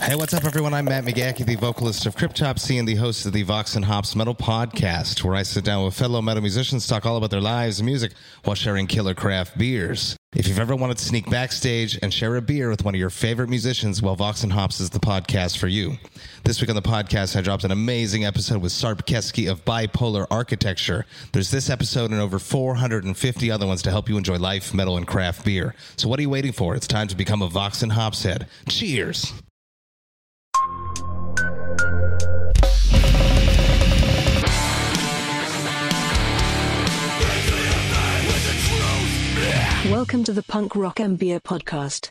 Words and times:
Hey, 0.00 0.16
what's 0.16 0.34
up, 0.34 0.44
everyone? 0.44 0.74
I'm 0.74 0.86
Matt 0.86 1.04
McGachy, 1.04 1.46
the 1.46 1.54
vocalist 1.54 2.06
of 2.06 2.16
Cryptopsy 2.16 2.78
and 2.78 2.88
the 2.88 2.96
host 2.96 3.24
of 3.24 3.32
the 3.32 3.44
Vox 3.44 3.76
and 3.76 3.84
Hops 3.84 4.16
Metal 4.16 4.34
Podcast, 4.34 5.22
where 5.22 5.36
I 5.36 5.42
sit 5.42 5.64
down 5.64 5.84
with 5.84 5.94
fellow 5.94 6.20
metal 6.20 6.42
musicians, 6.42 6.86
talk 6.86 7.06
all 7.06 7.16
about 7.16 7.30
their 7.30 7.40
lives 7.40 7.78
and 7.78 7.86
music 7.86 8.12
while 8.44 8.56
sharing 8.56 8.88
killer 8.88 9.14
craft 9.14 9.56
beers. 9.56 10.16
If 10.34 10.48
you've 10.48 10.58
ever 10.58 10.74
wanted 10.74 10.98
to 10.98 11.04
sneak 11.04 11.30
backstage 11.30 11.98
and 12.02 12.12
share 12.12 12.34
a 12.36 12.42
beer 12.42 12.68
with 12.68 12.84
one 12.84 12.94
of 12.94 12.98
your 12.98 13.10
favorite 13.10 13.48
musicians, 13.48 14.02
well, 14.02 14.16
Vox 14.16 14.42
and 14.42 14.52
Hops 14.52 14.80
is 14.80 14.90
the 14.90 14.98
podcast 14.98 15.58
for 15.58 15.68
you. 15.68 15.98
This 16.42 16.60
week 16.60 16.70
on 16.70 16.76
the 16.76 16.82
podcast, 16.82 17.36
I 17.36 17.40
dropped 17.40 17.62
an 17.62 17.70
amazing 17.70 18.24
episode 18.24 18.60
with 18.60 18.72
Sarp 18.72 19.06
Keski 19.06 19.48
of 19.48 19.64
Bipolar 19.64 20.26
Architecture. 20.30 21.06
There's 21.32 21.50
this 21.50 21.70
episode 21.70 22.10
and 22.10 22.20
over 22.20 22.40
450 22.40 23.50
other 23.50 23.66
ones 23.66 23.82
to 23.82 23.90
help 23.90 24.08
you 24.08 24.16
enjoy 24.16 24.38
life, 24.38 24.74
metal, 24.74 24.96
and 24.96 25.06
craft 25.06 25.44
beer. 25.44 25.74
So 25.96 26.08
what 26.08 26.18
are 26.18 26.22
you 26.22 26.30
waiting 26.30 26.52
for? 26.52 26.74
It's 26.74 26.88
time 26.88 27.08
to 27.08 27.16
become 27.16 27.40
a 27.40 27.48
Vox 27.48 27.82
and 27.82 27.92
Hops 27.92 28.22
head. 28.24 28.48
Cheers! 28.68 29.32
Welcome 39.90 40.22
to 40.24 40.32
the 40.32 40.44
Punk 40.44 40.76
Rock 40.76 40.98
MBA 40.98 41.42
podcast. 41.42 42.08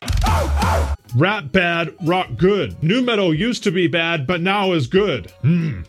Rap 1.16 1.54
bad, 1.54 1.96
rock 2.06 2.28
good. 2.36 2.84
New 2.84 3.02
metal 3.02 3.34
used 3.34 3.64
to 3.64 3.72
be 3.72 3.88
bad, 3.88 4.28
but 4.28 4.42
now 4.42 4.74
is 4.74 4.88
good. 4.88 5.32
Hmm. 5.42 5.84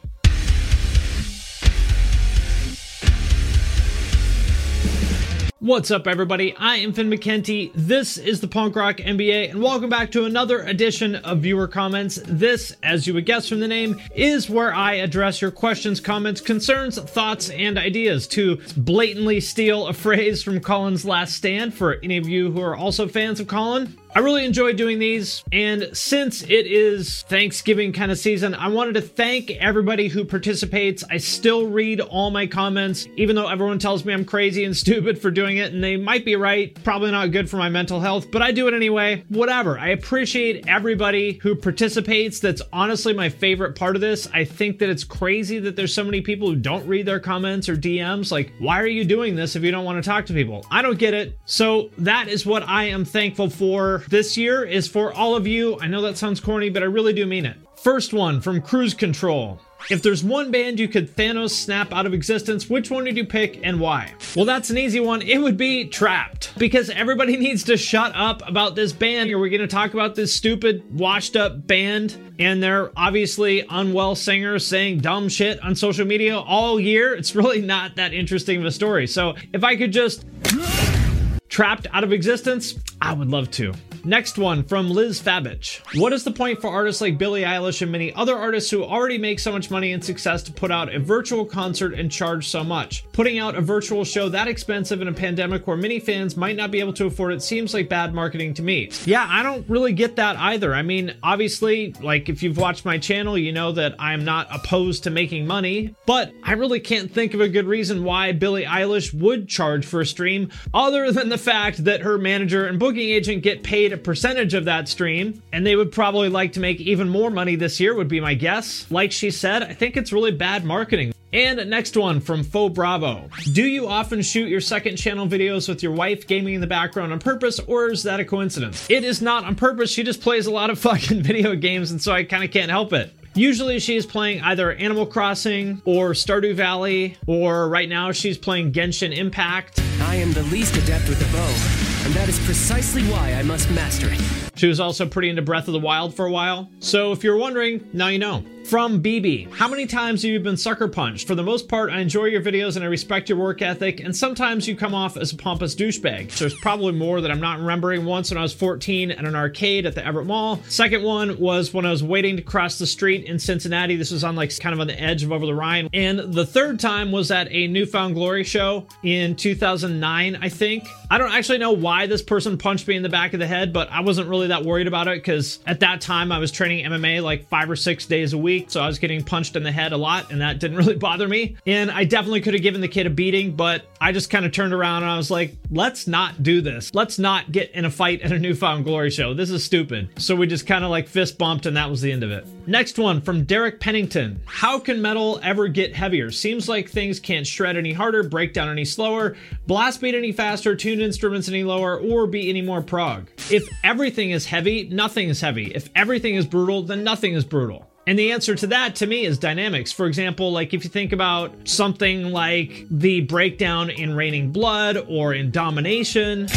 What's 5.63 5.93
up, 5.93 6.09
everybody? 6.09 6.57
I 6.57 6.79
am 6.79 6.93
Finn 6.93 7.09
McKenty. 7.09 7.71
This 7.73 8.19
is 8.19 8.41
the 8.41 8.49
Punk 8.49 8.75
Rock 8.75 8.97
MBA, 8.97 9.51
and 9.53 9.63
welcome 9.63 9.89
back 9.89 10.11
to 10.11 10.25
another 10.25 10.65
edition 10.65 11.15
of 11.15 11.39
viewer 11.39 11.69
comments. 11.69 12.19
This, 12.27 12.75
as 12.83 13.07
you 13.07 13.15
would 13.15 13.27
guess 13.27 13.49
from 13.49 13.61
the 13.61 13.69
name, 13.69 14.01
is 14.13 14.51
where 14.51 14.75
I 14.75 14.95
address 14.95 15.41
your 15.41 15.53
questions, 15.53 16.01
comments, 16.01 16.41
concerns, 16.41 16.99
thoughts, 16.99 17.49
and 17.51 17.79
ideas. 17.79 18.27
To 18.27 18.59
blatantly 18.77 19.39
steal 19.39 19.87
a 19.87 19.93
phrase 19.93 20.43
from 20.43 20.59
Colin's 20.59 21.05
Last 21.05 21.37
Stand 21.37 21.75
for 21.75 22.01
any 22.03 22.17
of 22.17 22.29
you 22.29 22.51
who 22.51 22.61
are 22.61 22.75
also 22.75 23.07
fans 23.07 23.39
of 23.39 23.47
Colin, 23.47 23.97
I 24.15 24.19
really 24.19 24.45
enjoy 24.45 24.75
doing 24.75 24.99
these, 24.99 25.43
and 25.53 25.89
since 25.95 26.43
it 26.43 26.67
is 26.67 27.23
Thanksgiving 27.23 27.95
kind 27.95 28.13
of 28.13 28.19
season, 28.19 28.55
I 28.55 28.69
wanted 28.69 28.93
to 28.95 29.01
thank 29.01 29.51
everybody 29.53 30.09
who 30.09 30.23
participates. 30.27 31.03
I 31.11 31.17
still 31.17 31.67
read 31.67 32.03
all 32.03 32.31
my 32.31 32.47
comments, 32.47 33.09
even 33.17 33.37
though 33.37 33.49
everyone 33.49 33.79
tells 33.79 34.05
me 34.05 34.13
I'm 34.13 34.27
crazy 34.27 34.65
and 34.65 34.77
stupid 34.83 35.19
for 35.19 35.31
doing 35.31 35.57
it, 35.57 35.73
and 35.73 35.83
they 35.83 35.97
might 35.97 36.27
be 36.27 36.37
right. 36.37 36.75
Probably 36.85 37.11
not 37.11 37.31
good 37.31 37.49
for 37.49 37.57
my 37.57 37.71
mental 37.71 38.01
health, 38.01 38.31
but 38.31 38.43
I 38.43 38.53
do 38.53 38.69
it 38.69 38.75
anyway. 38.75 39.25
Whatever. 39.31 39.79
I 39.79 39.89
appreciate 39.89 40.69
everybody 40.69 41.39
who 41.43 41.55
participates. 41.55 42.39
That's 42.39 42.61
honestly 42.71 43.15
my 43.15 43.31
favorite 43.31 43.77
part 43.77 43.97
of 43.97 44.03
this. 44.03 44.29
I 44.35 44.45
think 44.45 44.79
that 44.81 44.91
it's 44.91 45.05
crazy 45.05 45.59
that 45.61 45.75
there's 45.75 45.95
so 45.95 46.05
many 46.05 46.21
people 46.21 46.49
who 46.49 46.57
don't 46.57 46.87
read 46.87 47.07
their 47.07 47.21
comments 47.21 47.67
or 47.67 47.79
DMs. 47.79 48.31
Like, 48.31 48.53
why 48.59 48.79
are 48.79 48.87
you 48.87 49.07
doing 49.07 49.37
this 49.37 49.57
if 49.57 49.63
you 49.63 49.71
don't 49.71 49.87
want 49.87 50.05
to 50.05 50.07
talk 50.07 50.27
to 50.27 50.35
people? 50.35 50.67
I 50.71 50.83
don't 50.83 50.99
get 50.99 51.15
it. 51.15 51.39
So 51.47 51.89
that 51.97 52.29
is 52.29 52.45
what 52.45 52.63
I 52.69 52.85
am 52.85 53.07
thankful 53.07 53.49
for 53.49 54.02
this 54.09 54.37
year 54.37 54.65
is 54.65 54.89
for 54.89 55.13
all 55.13 55.37
of 55.37 55.47
you. 55.47 55.79
I 55.81 55.87
know 55.87 56.03
that 56.03 56.19
sounds 56.19 56.41
corny, 56.41 56.71
but 56.71 56.83
I 56.83 56.87
really 56.87 57.13
do 57.13 57.27
mean 57.27 57.47
it. 57.47 57.57
First 57.77 58.13
one 58.13 58.41
from 58.41 58.63
Cruise 58.63 58.95
Control. 58.95 59.59
If 59.91 60.03
there's 60.03 60.23
one 60.23 60.51
band 60.51 60.79
you 60.79 60.89
could 60.89 61.17
Thanos 61.17 61.51
snap 61.51 61.93
out 61.93 62.07
of 62.07 62.15
existence, 62.15 62.71
which 62.71 62.91
one 62.91 63.05
would 63.05 63.17
you 63.17 63.27
pick 63.27 63.61
and 63.65 63.81
why? 63.81 64.15
Well, 64.37 64.45
that's 64.45 64.71
an 64.71 64.79
easy 64.79 65.01
one. 65.01 65.23
It 65.23 65.39
would 65.39 65.57
be 65.57 65.89
Trapt. 65.89 66.57
Because 66.59 66.91
everybody 66.91 67.37
needs 67.39 67.65
to 67.65 67.77
shut 67.77 68.13
up 68.15 68.47
about 68.49 68.77
this 68.77 68.93
band. 68.93 69.31
Are 69.33 69.39
we 69.39 69.51
going 69.51 69.61
to 69.61 69.67
talk 69.67 69.95
about 69.95 70.15
this 70.15 70.35
stupid, 70.35 70.97
washed 70.97 71.37
up 71.37 71.67
band 71.67 72.17
and 72.39 72.63
their 72.63 72.93
obviously 72.97 73.67
unwell 73.69 74.15
singers 74.15 74.67
saying 74.67 75.01
dumb 75.01 75.29
shit 75.29 75.63
on 75.63 75.75
social 75.75 76.07
media 76.07 76.39
all 76.39 76.79
year? 76.79 77.15
It's 77.15 77.35
really 77.35 77.63
not 77.63 77.97
that 77.97 78.13
interesting 78.13 78.61
of 78.61 78.65
a 78.65 78.71
story. 78.71 79.07
So 79.07 79.35
if 79.53 79.65
I 79.65 79.77
could 79.77 79.93
just 79.93 80.25
trapped 81.49 81.87
out 81.93 82.05
of 82.05 82.13
existence, 82.13 82.79
I 83.01 83.13
would 83.13 83.29
love 83.29 83.51
to. 83.53 83.75
Next 84.05 84.37
one 84.37 84.65
from 84.65 84.91
Liz 84.91 85.23
Fabich. 85.23 85.81
What 86.01 86.13
is 86.13 86.25
the 86.25 86.33
point 86.33 86.61
for 86.61 86.67
artists 86.67 87.01
like 87.01 87.19
Billie 87.19 87.43
Eilish 87.43 87.83
and 87.83 87.93
many 87.93 88.13
other 88.15 88.37
artists 88.37 88.69
who 88.69 88.83
already 88.83 89.17
make 89.17 89.39
so 89.39 89.53
much 89.53 89.71
money 89.71 89.93
and 89.93 90.05
success 90.05 90.43
to 90.45 90.53
put 90.53 90.73
out 90.73 90.93
a 90.93 90.99
virtual 90.99 91.45
concert 91.45 91.95
and 91.95 92.11
charge 92.11 92.49
so 92.49 92.65
much? 92.65 93.05
Putting 93.13 93.39
out 93.39 93.55
a 93.55 93.61
virtual 93.61 94.05
show 94.05 94.29
that 94.29 94.49
expensive 94.49 95.03
in 95.03 95.07
a 95.07 95.13
pandemic 95.13 95.69
where 95.69 95.77
many 95.77 96.01
fans 96.01 96.37
might 96.37 96.57
not 96.57 96.73
be 96.73 96.81
able 96.81 96.93
to 96.95 97.07
afford 97.07 97.33
it 97.33 97.45
seems 97.45 97.75
like 97.75 97.89
bad 97.89 98.13
marketing 98.13 98.55
to 98.55 98.63
me. 98.63 98.91
Yeah, 99.05 99.25
I 99.29 99.45
don't 99.45 99.69
really 99.69 99.93
get 99.93 100.17
that 100.17 100.37
either. 100.37 100.75
I 100.75 100.83
mean, 100.83 101.15
obviously, 101.23 101.95
like 102.01 102.29
if 102.29 102.43
you've 102.43 102.59
watched 102.59 102.85
my 102.85 102.99
channel, 102.99 103.39
you 103.39 103.53
know 103.53 103.71
that 103.71 103.95
I'm 104.01 104.25
not 104.25 104.49
opposed 104.51 105.05
to 105.05 105.11
making 105.11 105.47
money, 105.47 105.95
but 106.07 106.33
I 106.43 106.55
really 106.55 106.81
can't 106.81 107.13
think 107.13 107.35
of 107.35 107.41
a 107.41 107.49
good 107.49 107.67
reason 107.67 108.03
why 108.03 108.33
Billie 108.33 108.65
Eilish 108.65 109.15
would 109.15 109.49
charge 109.49 109.87
for 109.87 110.01
a 110.01 110.07
stream 110.07 110.51
other 110.75 111.13
than 111.13 111.29
the 111.29 111.39
fact 111.39 111.85
that 111.85 112.01
her 112.01 112.19
manager 112.19 112.67
and 112.67 112.81
booking 112.81 113.09
agent 113.09 113.45
get 113.45 113.63
paid 113.63 113.92
a 113.93 113.97
percentage 113.97 114.55
of 114.55 114.65
that 114.67 114.89
stream, 114.89 115.43
and 115.53 115.67
they 115.67 115.77
would 115.77 115.93
probably 115.93 116.29
like 116.29 116.53
to 116.55 116.61
make 116.61 116.81
even 116.81 117.09
more 117.09 117.31
money 117.31 117.57
this 117.57 117.81
year, 117.81 117.95
would 117.95 118.09
be 118.09 118.21
my 118.21 118.35
guess. 118.35 118.87
Like 118.91 119.13
she 119.13 119.31
said, 119.31 119.63
I 119.63 119.75
think 119.75 119.97
it's 119.97 120.13
really 120.13 120.33
bad 120.33 120.65
marketing. 120.65 121.13
And 121.33 121.71
next 121.71 121.97
one 121.97 122.21
from 122.21 122.45
Faux 122.45 122.75
Bravo. 122.75 123.31
Do 123.53 123.63
you 123.65 123.89
often 123.89 124.21
shoot 124.21 124.49
your 124.49 124.61
second 124.61 124.97
channel 124.97 125.27
videos 125.27 125.67
with 125.67 125.83
your 125.83 125.93
wife 125.93 126.27
gaming 126.27 126.55
in 126.55 126.61
the 126.61 126.67
background 126.67 127.11
on 127.13 127.21
purpose, 127.21 127.59
or 127.61 127.91
is 127.91 128.03
that 128.03 128.21
a 128.21 128.25
coincidence? 128.25 128.87
It 128.91 129.03
is 129.03 129.23
not 129.23 129.45
on 129.45 129.55
purpose. 129.55 129.91
She 129.91 130.03
just 130.03 130.21
plays 130.21 130.47
a 130.47 130.51
lot 130.51 130.69
of 130.69 130.79
fucking 130.81 131.23
video 131.23 131.55
games, 131.55 131.91
and 131.91 132.03
so 132.03 132.13
I 132.13 132.25
kind 132.25 132.45
of 132.45 132.51
can't 132.51 132.71
help 132.71 132.93
it. 132.93 133.15
Usually 133.35 133.79
she's 133.79 134.05
playing 134.05 134.43
either 134.43 134.73
Animal 134.73 135.07
Crossing 135.07 135.81
or 135.87 136.11
Stardew 136.11 136.55
Valley, 136.55 137.17
or 137.27 137.67
right 137.67 137.89
now 137.89 138.13
she's 138.13 138.37
playing 138.37 138.73
Genshin 138.73 139.17
Impact. 139.17 139.81
I 140.03 140.17
am 140.17 140.35
the 140.35 140.43
least 140.45 140.77
adept 140.77 141.09
with 141.09 141.19
the 141.19 141.25
bow, 141.35 141.82
and 142.05 142.15
that 142.15 142.29
is 142.29 142.39
precisely 142.41 143.03
why 143.05 143.35
I 143.35 143.43
must 143.43 143.71
master 143.71 144.09
it. 144.11 144.21
She 144.57 144.67
was 144.67 144.81
also 144.81 145.07
pretty 145.07 145.29
into 145.29 145.43
Breath 145.43 145.69
of 145.69 145.73
the 145.73 145.81
Wild 145.81 146.15
for 146.15 146.27
a 146.27 146.31
while. 146.31 146.71
So 146.81 147.13
if 147.13 147.23
you're 147.25 147.37
wondering, 147.37 147.89
now 147.93 148.09
you 148.09 148.19
know. 148.19 148.45
From 148.65 149.03
BB, 149.03 149.53
how 149.53 149.69
many 149.69 149.87
times 149.87 150.23
have 150.23 150.31
you 150.31 150.41
been 150.41 150.57
sucker 150.57 150.89
punched? 150.89 151.27
For 151.27 151.35
the 151.35 151.43
most 151.43 151.69
part, 151.69 151.91
I 151.91 151.99
enjoy 151.99 152.27
your 152.27 152.41
videos 152.41 152.77
and 152.77 152.85
I 152.85 152.89
respect 152.89 153.29
your 153.29 153.37
work 153.37 153.61
ethic, 153.61 154.01
and 154.01 154.17
sometimes 154.17 154.67
you 154.67 154.75
come 154.77 154.95
off 154.95 155.19
as 155.19 155.31
a 155.33 155.37
pompous 155.37 155.75
douchebag. 155.75 156.39
There's 156.39 156.55
probably 156.55 156.93
more 156.93 157.21
that 157.21 157.31
I'm 157.31 157.41
not 157.41 157.59
remembering. 157.59 158.07
Once 158.07 158.31
when 158.31 158.39
I 158.39 158.43
was 158.43 158.55
14 158.55 159.11
at 159.11 159.25
an 159.25 159.35
arcade 159.35 159.85
at 159.85 159.95
the 159.95 160.07
Everett 160.07 160.27
Mall. 160.27 160.59
Second 160.69 161.03
one 161.03 161.39
was 161.39 161.75
when 161.75 161.85
I 161.85 161.91
was 161.91 162.03
waiting 162.03 162.37
to 162.37 162.43
cross 162.43 162.79
the 162.79 162.87
street 162.87 163.27
in 163.27 163.39
Cincinnati. 163.39 163.97
This 163.97 164.11
was 164.11 164.25
on 164.25 164.37
like 164.37 164.59
kind 164.59 164.73
of 164.73 164.81
on 164.81 164.87
the 164.87 164.99
edge 164.99 165.23
of 165.23 165.33
Over 165.33 165.45
the 165.45 165.55
Rhine. 165.55 165.91
And 165.93 166.33
the 166.33 166.47
third 166.47 166.81
time 166.81 167.13
was 167.13 167.31
at 167.31 167.49
a 167.51 167.67
New 167.67 167.85
Found 167.85 168.15
Glory 168.15 168.45
show 168.45 168.87
in 169.03 169.37
2009, 169.37 170.39
I 170.41 170.49
think. 170.49 170.89
I 171.11 171.19
don't 171.19 171.33
actually 171.33 171.59
know 171.59 171.73
why 171.73 172.07
this 172.07 172.23
person 172.23 172.57
punched 172.57 172.89
me 172.89 172.97
in 172.97 173.03
the 173.03 173.11
back 173.11 173.35
of 173.35 173.41
the 173.41 173.47
head, 173.47 173.73
but 173.73 173.91
I 173.91 174.01
wasn't 174.01 174.29
really 174.29 174.47
that 174.47 174.65
worried 174.65 174.87
about 174.87 175.09
it 175.09 175.17
because 175.17 175.59
at 175.67 175.81
that 175.81 176.01
time 176.01 176.33
I 176.33 176.39
was 176.39 176.51
training 176.51 176.87
MMA 176.87 177.23
like 177.23 177.49
five 177.49 177.69
or 177.69 177.77
six 177.77 178.07
days 178.07 178.33
a 178.33 178.39
week 178.39 178.52
week, 178.53 178.71
so 178.71 178.81
I 178.81 178.87
was 178.87 178.99
getting 178.99 179.25
punched 179.25 179.57
in 179.57 179.63
the 179.63 179.73
head 179.73 179.93
a 179.93 179.97
lot, 179.97 180.31
and 180.31 180.41
that 180.43 180.59
didn't 180.59 180.77
really 180.83 180.97
bother 180.97 181.27
me. 181.27 181.57
And 181.67 181.91
I 181.91 182.05
definitely 182.05 182.43
could 182.43 182.55
have 182.55 182.63
given 182.63 182.81
the 182.81 182.89
kid 182.89 183.07
a 183.07 183.11
beating, 183.11 183.57
but 183.57 183.85
I 184.01 184.13
just 184.13 184.31
kind 184.31 184.45
of 184.45 184.53
turned 184.53 184.75
around 184.75 185.03
and 185.03 185.11
I 185.13 185.17
was 185.17 185.31
like, 185.31 185.57
let's 185.71 186.07
not 186.07 186.43
do 186.43 186.61
this. 186.61 186.93
Let's 186.93 187.19
not 187.19 187.53
get 187.53 187.71
in 187.71 187.85
a 187.85 187.91
fight 187.91 188.21
at 188.23 188.33
a 188.33 188.39
New 188.39 188.55
Found 188.55 188.85
Glory 188.85 189.11
show. 189.11 189.33
This 189.33 189.49
is 189.51 189.65
stupid. 189.65 190.11
So 190.19 190.35
we 190.35 190.47
just 190.47 190.67
kind 190.67 190.85
of 190.85 190.91
like 190.91 191.09
fist 191.09 191.39
bumped, 191.39 191.67
and 191.67 191.77
that 191.77 191.89
was 191.89 192.01
the 192.01 192.13
end 192.13 192.23
of 192.23 192.31
it. 192.31 192.47
Next 192.67 192.99
one 192.99 193.21
from 193.21 193.45
Derek 193.45 193.81
Pennington. 193.81 194.41
How 194.45 194.79
can 194.79 195.01
metal 195.01 195.41
ever 195.43 195.69
get 195.69 195.95
heavier? 195.95 196.31
Seems 196.31 196.69
like 196.69 196.89
things 196.89 197.19
can't 197.19 197.47
shred 197.47 197.77
any 197.77 197.93
harder, 197.93 198.23
break 198.23 198.53
down 198.53 198.69
any 198.69 198.85
slower, 198.85 199.37
blast 199.67 200.01
beat 200.01 200.15
any 200.15 200.33
faster, 200.33 200.77
tune 200.77 201.01
instruments 201.01 201.49
any 201.49 201.65
lower, 201.65 201.99
or 201.99 202.27
be 202.27 202.51
any 202.51 202.63
more 202.63 202.83
prog. 202.83 203.29
If 203.51 203.67
everything 203.83 204.31
is 204.31 204.47
heavy, 204.47 204.89
nothing 204.91 205.29
is 205.29 205.41
heavy. 205.41 205.73
If 205.75 205.89
everything 205.97 206.35
is 206.35 206.47
brutal, 206.47 206.83
then 206.83 207.03
nothing 207.03 207.35
is 207.35 207.45
brutal. 207.45 207.89
And 208.07 208.19
the 208.19 208.33
answer 208.33 208.57
to 208.57 208.67
that 208.69 208.97
to 208.97 209.07
me 209.07 209.25
is 209.25 209.39
dynamics. 209.39 209.93
For 209.93 210.07
example, 210.07 210.51
like 210.51 210.75
if 210.75 210.83
you 210.83 210.91
think 210.91 211.13
about 211.13 211.53
something 211.69 212.33
like 212.33 212.87
the 212.91 213.21
breakdown 213.21 213.91
in 213.91 214.15
Raining 214.15 214.51
Blood 214.51 215.05
or 215.09 215.35
in 215.35 215.53
Domination. 215.53 216.49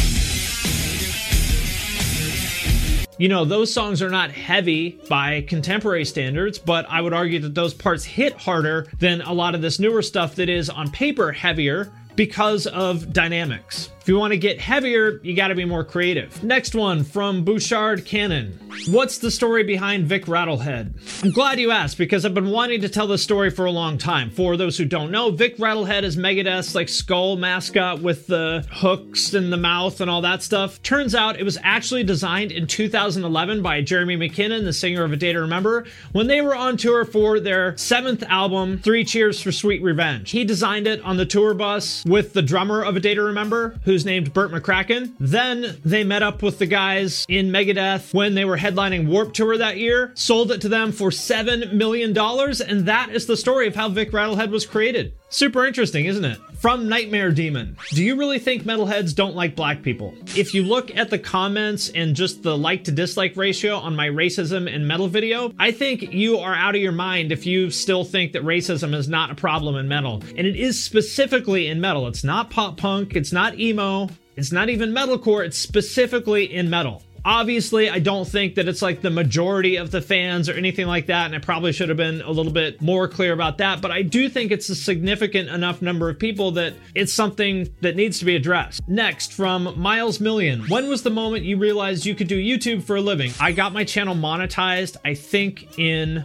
You 3.18 3.28
know, 3.28 3.44
those 3.44 3.72
songs 3.72 4.02
are 4.02 4.10
not 4.10 4.30
heavy 4.30 5.00
by 5.08 5.42
contemporary 5.42 6.04
standards, 6.04 6.58
but 6.58 6.84
I 6.90 7.00
would 7.00 7.14
argue 7.14 7.38
that 7.40 7.54
those 7.54 7.72
parts 7.72 8.04
hit 8.04 8.34
harder 8.34 8.88
than 8.98 9.22
a 9.22 9.32
lot 9.32 9.54
of 9.54 9.62
this 9.62 9.78
newer 9.78 10.02
stuff 10.02 10.34
that 10.34 10.48
is 10.48 10.68
on 10.68 10.90
paper 10.90 11.32
heavier 11.32 11.90
because 12.16 12.66
of 12.66 13.12
dynamics. 13.12 13.90
If 14.06 14.10
you 14.10 14.18
want 14.18 14.34
to 14.34 14.38
get 14.38 14.60
heavier, 14.60 15.18
you 15.24 15.34
got 15.34 15.48
to 15.48 15.56
be 15.56 15.64
more 15.64 15.82
creative. 15.82 16.44
Next 16.44 16.76
one 16.76 17.02
from 17.02 17.44
Bouchard 17.44 18.04
Cannon. 18.04 18.56
What's 18.88 19.18
the 19.18 19.32
story 19.32 19.64
behind 19.64 20.06
Vic 20.06 20.26
Rattlehead? 20.26 21.24
I'm 21.24 21.32
glad 21.32 21.58
you 21.58 21.72
asked 21.72 21.98
because 21.98 22.24
I've 22.24 22.32
been 22.32 22.50
wanting 22.50 22.82
to 22.82 22.88
tell 22.88 23.08
this 23.08 23.24
story 23.24 23.50
for 23.50 23.64
a 23.64 23.72
long 23.72 23.98
time. 23.98 24.30
For 24.30 24.56
those 24.56 24.78
who 24.78 24.84
don't 24.84 25.10
know, 25.10 25.32
Vic 25.32 25.56
Rattlehead 25.56 26.04
is 26.04 26.16
Megadeth's 26.16 26.72
like 26.72 26.88
skull 26.88 27.36
mascot 27.36 28.00
with 28.00 28.28
the 28.28 28.64
hooks 28.70 29.34
in 29.34 29.50
the 29.50 29.56
mouth 29.56 30.00
and 30.00 30.08
all 30.08 30.20
that 30.20 30.40
stuff. 30.40 30.80
Turns 30.84 31.12
out 31.12 31.40
it 31.40 31.42
was 31.42 31.58
actually 31.64 32.04
designed 32.04 32.52
in 32.52 32.68
2011 32.68 33.60
by 33.60 33.80
Jeremy 33.80 34.16
McKinnon, 34.16 34.62
the 34.62 34.72
singer 34.72 35.02
of 35.02 35.12
A 35.12 35.16
Day 35.16 35.32
to 35.32 35.40
Remember, 35.40 35.84
when 36.12 36.28
they 36.28 36.42
were 36.42 36.54
on 36.54 36.76
tour 36.76 37.04
for 37.04 37.40
their 37.40 37.76
seventh 37.76 38.22
album, 38.28 38.78
Three 38.78 39.04
Cheers 39.04 39.40
for 39.40 39.50
Sweet 39.50 39.82
Revenge. 39.82 40.30
He 40.30 40.44
designed 40.44 40.86
it 40.86 41.00
on 41.02 41.16
the 41.16 41.26
tour 41.26 41.54
bus 41.54 42.04
with 42.04 42.34
the 42.34 42.42
drummer 42.42 42.84
of 42.84 42.94
A 42.96 43.00
Day 43.00 43.14
to 43.14 43.22
Remember, 43.22 43.80
who's 43.96 44.04
named 44.04 44.34
Bert 44.34 44.50
McCracken. 44.50 45.14
Then 45.18 45.78
they 45.82 46.04
met 46.04 46.22
up 46.22 46.42
with 46.42 46.58
the 46.58 46.66
guys 46.66 47.24
in 47.30 47.48
Megadeth 47.48 48.12
when 48.12 48.34
they 48.34 48.44
were 48.44 48.58
headlining 48.58 49.06
Warped 49.06 49.34
Tour 49.34 49.56
that 49.56 49.78
year, 49.78 50.12
sold 50.14 50.52
it 50.52 50.60
to 50.60 50.68
them 50.68 50.92
for 50.92 51.08
$7 51.08 51.72
million, 51.72 52.10
and 52.18 52.86
that 52.86 53.08
is 53.10 53.24
the 53.24 53.38
story 53.38 53.66
of 53.66 53.74
how 53.74 53.88
Vic 53.88 54.10
Rattlehead 54.10 54.50
was 54.50 54.66
created. 54.66 55.14
Super 55.28 55.66
interesting, 55.66 56.04
isn't 56.04 56.24
it? 56.24 56.38
From 56.58 56.88
Nightmare 56.88 57.32
Demon. 57.32 57.76
Do 57.90 58.04
you 58.04 58.16
really 58.16 58.38
think 58.38 58.62
metalheads 58.62 59.12
don't 59.12 59.34
like 59.34 59.56
black 59.56 59.82
people? 59.82 60.14
If 60.36 60.54
you 60.54 60.62
look 60.62 60.96
at 60.96 61.10
the 61.10 61.18
comments 61.18 61.90
and 61.90 62.14
just 62.14 62.44
the 62.44 62.56
like 62.56 62.84
to 62.84 62.92
dislike 62.92 63.36
ratio 63.36 63.76
on 63.76 63.96
my 63.96 64.06
racism 64.06 64.72
and 64.72 64.86
metal 64.86 65.08
video, 65.08 65.52
I 65.58 65.72
think 65.72 66.12
you 66.12 66.38
are 66.38 66.54
out 66.54 66.76
of 66.76 66.80
your 66.80 66.92
mind 66.92 67.32
if 67.32 67.44
you 67.44 67.70
still 67.70 68.04
think 68.04 68.32
that 68.34 68.44
racism 68.44 68.94
is 68.94 69.08
not 69.08 69.32
a 69.32 69.34
problem 69.34 69.74
in 69.74 69.88
metal. 69.88 70.22
And 70.36 70.46
it 70.46 70.54
is 70.54 70.82
specifically 70.82 71.66
in 71.66 71.80
metal. 71.80 72.06
It's 72.06 72.22
not 72.22 72.50
pop 72.50 72.76
punk, 72.76 73.16
it's 73.16 73.32
not 73.32 73.58
emo, 73.58 74.08
it's 74.36 74.52
not 74.52 74.68
even 74.68 74.92
metalcore, 74.92 75.44
it's 75.44 75.58
specifically 75.58 76.54
in 76.54 76.70
metal. 76.70 77.02
Obviously, 77.26 77.90
I 77.90 77.98
don't 77.98 78.24
think 78.24 78.54
that 78.54 78.68
it's 78.68 78.82
like 78.82 79.02
the 79.02 79.10
majority 79.10 79.76
of 79.76 79.90
the 79.90 80.00
fans 80.00 80.48
or 80.48 80.52
anything 80.52 80.86
like 80.86 81.06
that, 81.06 81.26
and 81.26 81.34
I 81.34 81.40
probably 81.40 81.72
should 81.72 81.88
have 81.88 81.98
been 81.98 82.20
a 82.20 82.30
little 82.30 82.52
bit 82.52 82.80
more 82.80 83.08
clear 83.08 83.32
about 83.32 83.58
that, 83.58 83.82
but 83.82 83.90
I 83.90 84.02
do 84.02 84.28
think 84.28 84.52
it's 84.52 84.68
a 84.68 84.76
significant 84.76 85.48
enough 85.48 85.82
number 85.82 86.08
of 86.08 86.20
people 86.20 86.52
that 86.52 86.74
it's 86.94 87.12
something 87.12 87.68
that 87.80 87.96
needs 87.96 88.20
to 88.20 88.24
be 88.24 88.36
addressed. 88.36 88.80
Next, 88.86 89.32
from 89.32 89.76
Miles 89.76 90.20
Million. 90.20 90.68
When 90.68 90.88
was 90.88 91.02
the 91.02 91.10
moment 91.10 91.44
you 91.44 91.56
realized 91.56 92.06
you 92.06 92.14
could 92.14 92.28
do 92.28 92.38
YouTube 92.38 92.84
for 92.84 92.94
a 92.94 93.00
living? 93.00 93.32
I 93.40 93.50
got 93.50 93.72
my 93.72 93.82
channel 93.82 94.14
monetized, 94.14 94.96
I 95.04 95.14
think, 95.14 95.80
in 95.80 96.24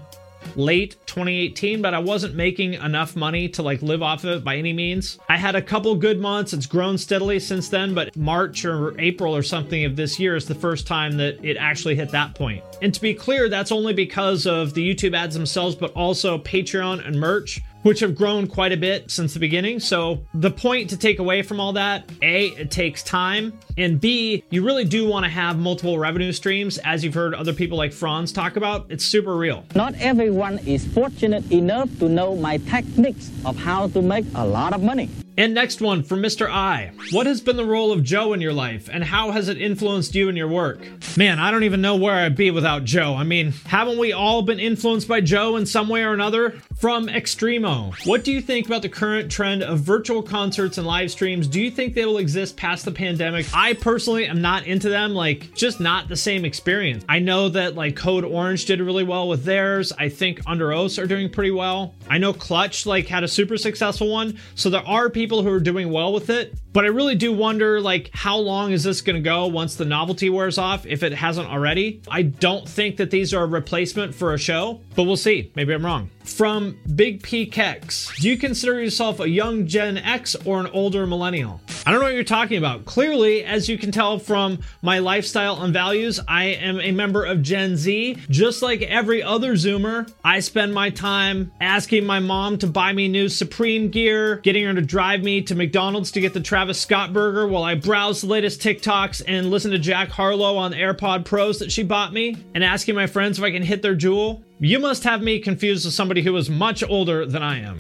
late 0.56 0.96
2018, 1.06 1.82
but 1.82 1.94
I 1.94 2.00
wasn't 2.00 2.36
making 2.36 2.74
enough 2.76 3.16
money 3.16 3.50
to 3.50 3.64
like 3.64 3.82
live 3.82 4.02
off 4.02 4.24
of 4.24 4.38
it 4.38 4.44
by 4.44 4.58
any 4.58 4.74
means. 4.74 5.20
I 5.30 5.38
had 5.38 5.56
a 5.56 5.62
couple 5.62 5.96
good 5.96 6.20
months. 6.20 6.54
It's 6.54 6.66
grown 6.66 6.98
steadily 6.98 7.40
since 7.40 7.70
then, 7.70 7.94
but 7.94 8.16
March 8.16 8.66
or 8.66 9.00
April 9.00 9.36
or 9.36 9.44
something 9.44 9.86
of 9.86 9.96
this 9.96 10.20
year 10.20 10.36
is 10.36 10.46
the 10.46 10.56
first 10.56 10.88
time 10.88 11.18
that 11.18 11.44
it 11.44 11.58
actually 11.58 11.96
hit 11.96 12.10
that 12.12 12.36
point. 12.36 12.64
And 12.82 12.94
to 12.94 13.02
be 13.02 13.14
clear, 13.14 13.50
that's 13.50 13.72
only 13.72 13.94
because 13.94 14.46
of 14.46 14.74
the 14.74 14.96
YouTube 14.96 15.16
ads 15.16 15.36
themselves, 15.36 15.76
but 15.76 15.92
also 15.94 16.38
Patreon 16.38 17.06
and 17.06 17.20
merch 17.20 17.62
which 17.84 18.00
have 18.00 18.16
grown 18.16 18.48
quite 18.48 18.72
a 18.72 18.78
bit 18.78 19.10
since 19.10 19.34
the 19.34 19.40
beginning. 19.40 19.80
So, 19.80 20.26
the 20.34 20.52
point 20.52 20.90
to 20.92 20.98
take 20.98 21.20
away 21.20 21.42
from 21.42 21.60
all 21.60 21.74
that 21.74 22.10
A, 22.22 22.48
it 22.50 22.72
takes 22.72 23.04
time, 23.04 23.58
and 23.78 24.00
B, 24.00 24.44
you 24.50 24.64
really 24.66 24.86
do 24.86 25.08
want 25.08 25.26
to 25.26 25.30
have 25.30 25.58
multiple 25.58 25.98
revenue 25.98 26.32
streams, 26.32 26.78
as 26.80 27.04
you've 27.04 27.14
heard 27.14 27.34
other 27.34 27.54
people 27.54 27.78
like 27.78 27.94
Franz 27.94 28.32
talk 28.32 28.56
about. 28.56 28.86
It's 28.90 29.06
super 29.06 29.36
real. 29.36 29.66
Not 29.76 29.96
everyone 29.96 30.60
is 30.60 30.86
fortunate 30.86 31.52
enough 31.52 31.90
to 32.00 32.10
know 32.10 32.36
my 32.36 32.58
techniques 32.58 33.32
of 33.46 33.58
how 33.58 33.88
to 33.90 34.02
make 34.02 34.26
a 34.36 34.46
lot 34.46 34.74
of 34.74 34.84
money. 34.84 35.10
And 35.42 35.56
next 35.56 35.82
one 35.82 36.04
from 36.04 36.22
Mr. 36.22 36.48
I. 36.48 36.92
What 37.10 37.26
has 37.26 37.42
been 37.42 37.56
the 37.56 37.66
role 37.66 37.92
of 37.92 38.04
Joe 38.04 38.34
in 38.34 38.42
your 38.42 38.54
life, 38.54 38.92
and 38.94 39.04
how 39.04 39.32
has 39.32 39.48
it 39.48 39.58
influenced 39.58 40.14
you 40.14 40.30
in 40.30 40.36
your 40.36 40.48
work? 40.48 40.86
Man, 41.18 41.40
I 41.40 41.50
don't 41.50 41.64
even 41.64 41.82
know 41.82 41.96
where 41.96 42.14
I'd 42.14 42.36
be 42.36 42.52
without 42.52 42.84
Joe. 42.84 43.16
I 43.16 43.24
mean, 43.24 43.52
haven't 43.66 43.98
we 43.98 44.14
all 44.14 44.44
been 44.44 44.60
influenced 44.60 45.08
by 45.08 45.20
Joe 45.20 45.56
in 45.56 45.66
some 45.66 45.90
way 45.90 46.04
or 46.04 46.14
another? 46.14 46.62
From 46.76 47.08
Extremo. 47.08 47.92
What 48.06 48.24
do 48.24 48.32
you 48.32 48.40
think 48.40 48.68
about 48.68 48.84
the 48.84 48.90
current 48.90 49.32
trend 49.32 49.64
of 49.64 49.80
virtual 49.80 50.22
concerts 50.22 50.78
and 50.78 50.86
live 50.86 51.10
streams? 51.10 51.48
Do 51.48 51.60
you 51.60 51.72
think 51.72 51.96
they 51.96 52.06
will 52.06 52.20
exist 52.20 52.56
past 52.56 52.86
the 52.86 52.92
pandemic? 52.92 53.48
I 53.52 53.74
personally 53.74 54.28
am 54.28 54.44
not 54.44 54.68
into 54.68 54.90
them, 54.90 55.16
like, 55.16 55.56
just 55.56 55.80
not 55.80 56.08
the 56.08 56.16
same 56.16 56.46
experience. 56.46 57.04
I 57.10 57.18
know 57.18 57.50
that, 57.50 57.74
like, 57.74 57.96
Code 57.96 58.26
Orange 58.26 58.66
did 58.66 58.80
really 58.80 59.04
well 59.04 59.28
with 59.28 59.44
theirs. 59.44 59.92
I 59.98 60.10
think 60.10 60.44
Underoath 60.46 61.02
are 61.02 61.08
doing 61.08 61.32
pretty 61.32 61.52
well. 61.52 61.96
I 62.08 62.20
know 62.20 62.32
Clutch, 62.32 62.86
like, 62.86 63.08
had 63.08 63.24
a 63.24 63.28
super 63.28 63.58
successful 63.58 64.08
one. 64.08 64.38
So 64.54 64.70
there 64.70 64.88
are 64.88 65.10
people 65.10 65.31
who 65.42 65.50
are 65.50 65.60
doing 65.60 65.92
well 65.92 66.12
with 66.12 66.30
it. 66.30 66.54
But 66.74 66.86
I 66.86 66.88
really 66.88 67.16
do 67.16 67.34
wonder, 67.34 67.82
like, 67.82 68.12
how 68.14 68.38
long 68.38 68.72
is 68.72 68.84
this 68.84 69.02
going 69.02 69.16
to 69.18 69.22
go 69.22 69.48
once 69.48 69.76
the 69.76 69.86
novelty 69.86 70.30
wears 70.30 70.58
off, 70.58 70.86
if 70.86 71.04
it 71.04 71.12
hasn't 71.12 71.50
already? 71.50 72.02
I 72.10 72.22
don't 72.22 72.68
think 72.68 72.98
that 72.98 73.12
these 73.12 73.34
are 73.34 73.44
a 73.44 73.48
replacement 73.48 74.16
for 74.16 74.34
a 74.34 74.38
show, 74.38 74.82
but 74.96 75.04
we'll 75.04 75.18
see. 75.18 75.52
Maybe 75.56 75.74
I'm 75.74 75.86
wrong. 75.86 76.10
From 76.24 76.78
Big 76.96 77.24
P 77.24 77.46
Kex, 77.46 78.12
do 78.22 78.30
you 78.30 78.38
consider 78.38 78.80
yourself 78.80 79.20
a 79.20 79.28
young 79.28 79.68
Gen 79.68 79.98
X 79.98 80.36
or 80.46 80.60
an 80.60 80.68
older 80.68 81.08
millennial? 81.08 81.60
I 81.86 81.92
don't 81.92 82.00
know 82.00 82.06
what 82.06 82.14
you're 82.14 82.24
talking 82.24 82.58
about. 82.58 82.86
Clearly, 82.86 83.44
as 83.44 83.68
you 83.68 83.78
can 83.78 83.92
tell 83.92 84.20
from 84.20 84.60
my 84.82 85.00
lifestyle 85.00 85.62
and 85.62 85.74
values, 85.74 86.20
I 86.28 86.46
am 86.46 86.80
a 86.80 86.92
member 86.92 87.26
of 87.26 87.42
Gen 87.42 87.76
Z. 87.76 88.18
Just 88.30 88.62
like 88.62 88.82
every 88.84 89.24
other 89.24 89.54
Zoomer, 89.54 90.10
I 90.24 90.40
spend 90.40 90.74
my 90.74 90.90
time 90.90 91.52
asking 91.60 92.06
my 92.06 92.20
mom 92.20 92.60
to 92.60 92.68
buy 92.68 92.94
me 92.94 93.10
new 93.10 93.28
Supreme 93.28 93.90
gear, 93.90 94.38
getting 94.38 94.64
her 94.64 94.74
to 94.74 94.82
drive 94.82 95.11
me 95.18 95.42
to 95.42 95.56
McDonald's 95.56 96.12
to 96.12 96.22
get 96.22 96.34
the 96.34 96.40
Travis 96.40 96.80
Scott 96.80 97.12
burger 97.12 97.48
while 97.48 97.64
I 97.64 97.76
browse 97.76 98.22
the 98.22 98.28
latest 98.28 98.62
TikToks 98.62 99.22
and 99.28 99.52
listen 99.52 99.72
to 99.72 99.80
Jack 99.80 100.10
Harlow 100.10 100.56
on 100.58 100.72
the 100.72 100.78
AirPod 100.78 101.26
Pros 101.26 101.60
that 101.60 101.72
she 101.72 101.84
bought 101.84 102.14
me, 102.14 102.38
and 102.56 102.64
asking 102.64 102.96
my 102.96 103.08
friends 103.08 103.38
if 103.38 103.44
I 103.44 103.52
can 103.52 103.64
hit 103.64 103.82
their 103.82 103.96
Juul. 103.96 104.42
You 104.60 104.80
must 104.80 105.04
have 105.04 105.22
me 105.22 105.40
confused 105.40 105.86
with 105.86 105.94
somebody 105.94 106.22
who 106.22 106.36
is 106.38 106.50
much 106.50 106.84
older 106.84 107.26
than 107.26 107.44
I 107.44 107.60
am. 107.60 107.78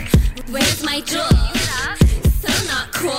Where's 0.49 0.83
my 0.83 1.01
Juul? 1.01 1.57
So 2.41 2.67
not 2.67 2.91
cool. 2.91 3.11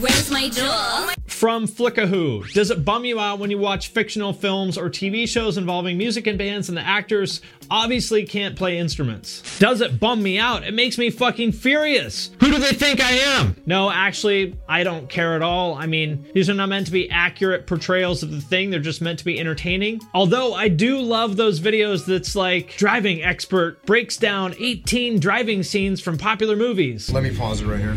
Where's 0.00 0.30
my 0.30 0.48
Juul? 0.48 1.13
From 1.34 1.66
Flickahoo, 1.66 2.44
does 2.54 2.70
it 2.70 2.84
bum 2.84 3.04
you 3.04 3.18
out 3.18 3.40
when 3.40 3.50
you 3.50 3.58
watch 3.58 3.88
fictional 3.88 4.32
films 4.32 4.78
or 4.78 4.88
TV 4.88 5.28
shows 5.28 5.58
involving 5.58 5.98
music 5.98 6.28
and 6.28 6.38
bands 6.38 6.68
and 6.68 6.78
the 6.78 6.82
actors 6.82 7.40
obviously 7.68 8.24
can't 8.24 8.54
play 8.54 8.78
instruments? 8.78 9.42
Does 9.58 9.80
it 9.80 9.98
bum 9.98 10.22
me 10.22 10.38
out? 10.38 10.62
It 10.62 10.74
makes 10.74 10.96
me 10.96 11.10
fucking 11.10 11.52
furious. 11.52 12.30
Who 12.38 12.52
do 12.52 12.58
they 12.58 12.70
think 12.70 13.00
I 13.02 13.10
am? 13.10 13.56
No, 13.66 13.90
actually, 13.90 14.56
I 14.68 14.84
don't 14.84 15.10
care 15.10 15.34
at 15.34 15.42
all. 15.42 15.74
I 15.74 15.86
mean, 15.86 16.24
these 16.34 16.48
are 16.48 16.54
not 16.54 16.68
meant 16.68 16.86
to 16.86 16.92
be 16.92 17.10
accurate 17.10 17.66
portrayals 17.66 18.22
of 18.22 18.30
the 18.30 18.40
thing, 18.40 18.70
they're 18.70 18.78
just 18.78 19.02
meant 19.02 19.18
to 19.18 19.24
be 19.24 19.40
entertaining. 19.40 20.00
Although 20.14 20.54
I 20.54 20.68
do 20.68 21.00
love 21.00 21.36
those 21.36 21.58
videos 21.58 22.06
that's 22.06 22.36
like 22.36 22.76
driving 22.76 23.24
expert 23.24 23.84
breaks 23.86 24.16
down 24.16 24.54
18 24.58 25.18
driving 25.18 25.64
scenes 25.64 26.00
from 26.00 26.16
popular 26.16 26.54
movies. 26.54 27.12
Let 27.12 27.24
me 27.24 27.36
pause 27.36 27.60
it 27.60 27.66
right 27.66 27.80
here. 27.80 27.96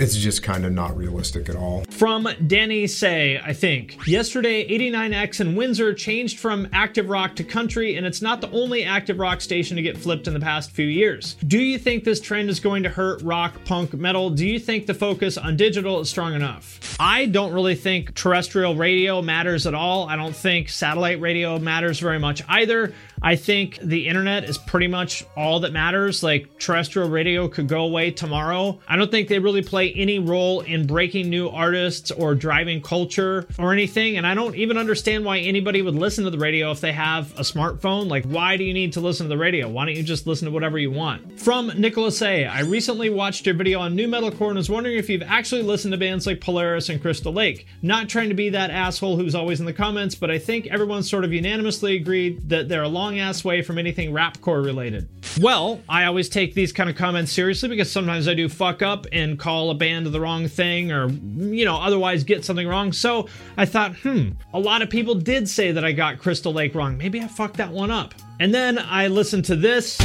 It's 0.00 0.16
just 0.16 0.44
kind 0.44 0.64
of 0.64 0.72
not 0.72 0.96
realistic 0.96 1.48
at 1.48 1.56
all. 1.56 1.82
From 1.90 2.28
Danny 2.46 2.86
Say, 2.86 3.40
I 3.44 3.52
think. 3.52 4.06
Yesterday, 4.06 4.68
89X 4.68 5.40
in 5.40 5.56
Windsor 5.56 5.92
changed 5.92 6.38
from 6.38 6.68
active 6.72 7.08
rock 7.08 7.34
to 7.36 7.44
country, 7.44 7.96
and 7.96 8.06
it's 8.06 8.22
not 8.22 8.40
the 8.40 8.48
only 8.52 8.84
active 8.84 9.18
rock 9.18 9.40
station 9.40 9.76
to 9.76 9.82
get 9.82 9.98
flipped 9.98 10.28
in 10.28 10.34
the 10.34 10.40
past 10.40 10.70
few 10.70 10.86
years. 10.86 11.34
Do 11.46 11.58
you 11.58 11.78
think 11.78 12.04
this 12.04 12.20
trend 12.20 12.48
is 12.48 12.60
going 12.60 12.84
to 12.84 12.88
hurt 12.88 13.20
rock, 13.22 13.54
punk, 13.64 13.92
metal? 13.92 14.30
Do 14.30 14.46
you 14.46 14.60
think 14.60 14.86
the 14.86 14.94
focus 14.94 15.36
on 15.36 15.56
digital 15.56 15.98
is 16.00 16.08
strong 16.08 16.34
enough? 16.34 16.96
I 17.00 17.26
don't 17.26 17.52
really 17.52 17.74
think 17.74 18.14
terrestrial 18.14 18.76
radio 18.76 19.20
matters 19.20 19.66
at 19.66 19.74
all. 19.74 20.08
I 20.08 20.14
don't 20.14 20.34
think 20.34 20.68
satellite 20.68 21.20
radio 21.20 21.58
matters 21.58 21.98
very 21.98 22.20
much 22.20 22.42
either. 22.48 22.92
I 23.22 23.36
think 23.36 23.78
the 23.82 24.08
internet 24.08 24.44
is 24.44 24.58
pretty 24.58 24.88
much 24.88 25.24
all 25.36 25.60
that 25.60 25.72
matters. 25.72 26.22
Like 26.22 26.58
terrestrial 26.58 27.08
radio 27.08 27.48
could 27.48 27.68
go 27.68 27.84
away 27.84 28.10
tomorrow. 28.10 28.78
I 28.88 28.96
don't 28.96 29.10
think 29.10 29.28
they 29.28 29.38
really 29.38 29.62
play 29.62 29.92
any 29.92 30.18
role 30.18 30.60
in 30.60 30.86
breaking 30.86 31.28
new 31.28 31.48
artists 31.48 32.10
or 32.10 32.34
driving 32.34 32.82
culture 32.82 33.46
or 33.58 33.72
anything. 33.72 34.16
And 34.16 34.26
I 34.26 34.34
don't 34.34 34.54
even 34.56 34.78
understand 34.78 35.24
why 35.24 35.38
anybody 35.38 35.82
would 35.82 35.94
listen 35.94 36.24
to 36.24 36.30
the 36.30 36.38
radio 36.38 36.70
if 36.70 36.80
they 36.80 36.92
have 36.92 37.32
a 37.38 37.42
smartphone. 37.42 38.08
Like, 38.08 38.24
why 38.24 38.56
do 38.56 38.64
you 38.64 38.74
need 38.74 38.92
to 38.94 39.00
listen 39.00 39.26
to 39.26 39.28
the 39.28 39.38
radio? 39.38 39.68
Why 39.68 39.86
don't 39.86 39.96
you 39.96 40.02
just 40.02 40.26
listen 40.26 40.46
to 40.46 40.52
whatever 40.52 40.78
you 40.78 40.90
want? 40.90 41.40
From 41.40 41.68
Nicholas 41.76 42.20
A. 42.22 42.46
I 42.46 42.60
recently 42.60 43.10
watched 43.10 43.46
your 43.46 43.54
video 43.54 43.80
on 43.80 43.94
new 43.94 44.08
metalcore 44.08 44.48
and 44.48 44.56
was 44.56 44.70
wondering 44.70 44.96
if 44.96 45.08
you've 45.08 45.22
actually 45.22 45.62
listened 45.62 45.92
to 45.92 45.98
bands 45.98 46.26
like 46.26 46.40
Polaris 46.40 46.88
and 46.88 47.00
Crystal 47.00 47.32
Lake. 47.32 47.66
Not 47.82 48.08
trying 48.08 48.28
to 48.28 48.34
be 48.34 48.50
that 48.50 48.70
asshole 48.70 49.16
who's 49.16 49.34
always 49.34 49.60
in 49.60 49.66
the 49.66 49.72
comments, 49.72 50.14
but 50.14 50.30
I 50.30 50.38
think 50.38 50.66
everyone 50.68 51.02
sort 51.02 51.24
of 51.24 51.32
unanimously 51.32 51.96
agreed 51.96 52.48
that 52.48 52.68
they're 52.68 52.82
a 52.82 52.88
long 52.88 53.07
ass 53.16 53.44
way 53.44 53.62
from 53.62 53.78
anything 53.78 54.12
rapcore 54.12 54.64
related. 54.64 55.08
Well, 55.40 55.80
I 55.88 56.04
always 56.06 56.28
take 56.28 56.54
these 56.54 56.72
kind 56.72 56.90
of 56.90 56.96
comments 56.96 57.32
seriously 57.32 57.68
because 57.68 57.90
sometimes 57.90 58.26
I 58.26 58.34
do 58.34 58.48
fuck 58.48 58.82
up 58.82 59.06
and 59.12 59.38
call 59.38 59.70
a 59.70 59.74
band 59.74 60.06
the 60.06 60.20
wrong 60.20 60.48
thing 60.48 60.90
or, 60.90 61.08
you 61.08 61.64
know, 61.64 61.76
otherwise 61.76 62.24
get 62.24 62.44
something 62.44 62.66
wrong. 62.66 62.92
So 62.92 63.28
I 63.56 63.64
thought, 63.64 63.94
hmm, 63.96 64.30
a 64.52 64.58
lot 64.58 64.82
of 64.82 64.90
people 64.90 65.14
did 65.14 65.48
say 65.48 65.70
that 65.70 65.84
I 65.84 65.92
got 65.92 66.18
Crystal 66.18 66.52
Lake 66.52 66.74
wrong. 66.74 66.98
Maybe 66.98 67.20
I 67.20 67.28
fucked 67.28 67.58
that 67.58 67.70
one 67.70 67.90
up. 67.90 68.14
And 68.40 68.52
then 68.52 68.78
I 68.78 69.06
listened 69.06 69.44
to 69.46 69.56
this. 69.56 69.98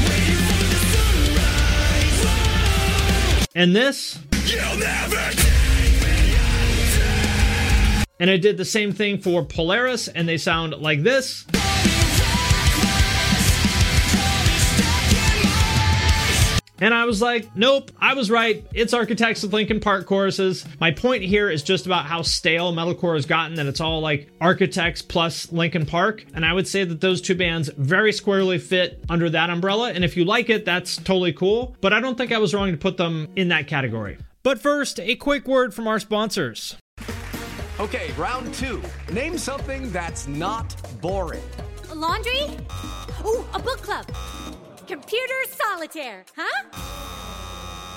And 3.55 3.75
this. 3.75 4.19
And 8.19 8.29
I 8.29 8.37
did 8.37 8.57
the 8.57 8.65
same 8.65 8.93
thing 8.93 9.19
for 9.19 9.43
Polaris, 9.43 10.07
and 10.07 10.27
they 10.27 10.37
sound 10.37 10.75
like 10.75 11.03
this. 11.03 11.45
And 16.83 16.93
I 16.93 17.05
was 17.05 17.21
like, 17.21 17.55
nope, 17.55 17.91
I 17.97 18.13
was 18.13 18.29
right. 18.29 18.67
It's 18.73 18.93
Architects 18.93 19.45
of 19.45 19.53
Linkin 19.53 19.79
Park 19.79 20.05
choruses. 20.05 20.65
My 20.81 20.91
point 20.91 21.23
here 21.23 21.49
is 21.49 21.63
just 21.63 21.85
about 21.85 22.05
how 22.05 22.23
stale 22.23 22.73
metalcore 22.73 23.15
has 23.15 23.25
gotten 23.25 23.55
that 23.55 23.67
it's 23.67 23.79
all 23.79 24.01
like 24.01 24.29
Architects 24.41 25.01
plus 25.01 25.49
Linkin 25.53 25.85
Park. 25.85 26.25
And 26.33 26.45
I 26.45 26.51
would 26.51 26.67
say 26.67 26.83
that 26.83 26.99
those 26.99 27.21
two 27.21 27.35
bands 27.35 27.69
very 27.77 28.11
squarely 28.11 28.57
fit 28.57 29.01
under 29.07 29.29
that 29.29 29.49
umbrella. 29.49 29.93
And 29.93 30.03
if 30.03 30.17
you 30.17 30.25
like 30.25 30.49
it, 30.49 30.65
that's 30.65 30.97
totally 30.97 31.31
cool. 31.31 31.73
But 31.79 31.93
I 31.93 32.01
don't 32.01 32.17
think 32.17 32.33
I 32.33 32.37
was 32.37 32.53
wrong 32.53 32.69
to 32.71 32.77
put 32.77 32.97
them 32.97 33.29
in 33.37 33.47
that 33.47 33.67
category. 33.67 34.17
But 34.43 34.59
first, 34.59 34.99
a 34.99 35.15
quick 35.15 35.47
word 35.47 35.73
from 35.73 35.87
our 35.87 36.01
sponsors. 36.01 36.75
Okay, 37.79 38.11
round 38.17 38.53
two. 38.55 38.83
Name 39.09 39.37
something 39.37 39.89
that's 39.93 40.27
not 40.27 40.75
boring. 40.99 41.43
A 41.89 41.95
laundry? 41.95 42.41
Ooh, 43.25 43.45
a 43.53 43.59
book 43.59 43.81
club. 43.81 44.05
Computer 44.87 45.41
solitaire, 45.49 46.23
huh? 46.35 46.69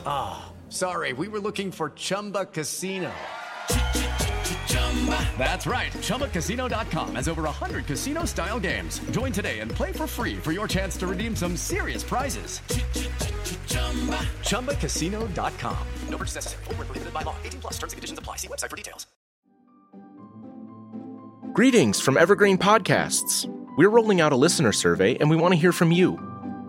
Ah, 0.07 0.47
oh, 0.49 0.53
sorry, 0.71 1.13
we 1.13 1.29
were 1.29 1.41
looking 1.41 1.71
for 1.71 1.91
Chumba 1.91 2.47
Casino. 2.47 3.13
That's 5.39 5.67
right. 5.67 5.93
ChumbaCasino.com 5.93 7.15
has 7.15 7.29
over 7.29 7.43
100 7.43 7.87
casino 7.87 8.25
style 8.25 8.59
games. 8.59 8.99
Join 9.11 9.31
today 9.31 9.61
and 9.61 9.71
play 9.71 9.93
for 9.93 10.07
free 10.07 10.37
for 10.37 10.53
your 10.53 10.67
chance 10.67 10.97
to 10.97 11.07
redeem 11.07 11.37
some 11.37 11.57
serious 11.57 12.03
prizes. 12.03 12.61
ChumbaCasino.com. 14.41 15.79
No 16.09 16.19
purchase 16.19 16.35
necessary. 16.35 16.65
Full 16.65 16.75
prohibited 16.75 17.13
by 17.13 17.23
law. 17.23 17.37
18 17.45 17.61
plus 17.61 17.75
terms 17.75 17.93
and 17.93 17.99
conditions 17.99 18.19
apply. 18.19 18.37
See 18.37 18.49
website 18.49 18.71
for 18.71 18.77
details. 18.77 19.07
Greetings 21.53 22.01
from 22.01 22.17
Evergreen 22.17 22.59
Podcasts. 22.59 23.47
We're 23.77 23.89
rolling 23.91 24.21
out 24.21 24.33
a 24.33 24.37
listener 24.37 24.73
survey 24.73 25.17
and 25.17 25.31
we 25.31 25.37
want 25.37 25.53
to 25.55 25.61
hear 25.61 25.73
from 25.73 25.93
you. 25.93 26.36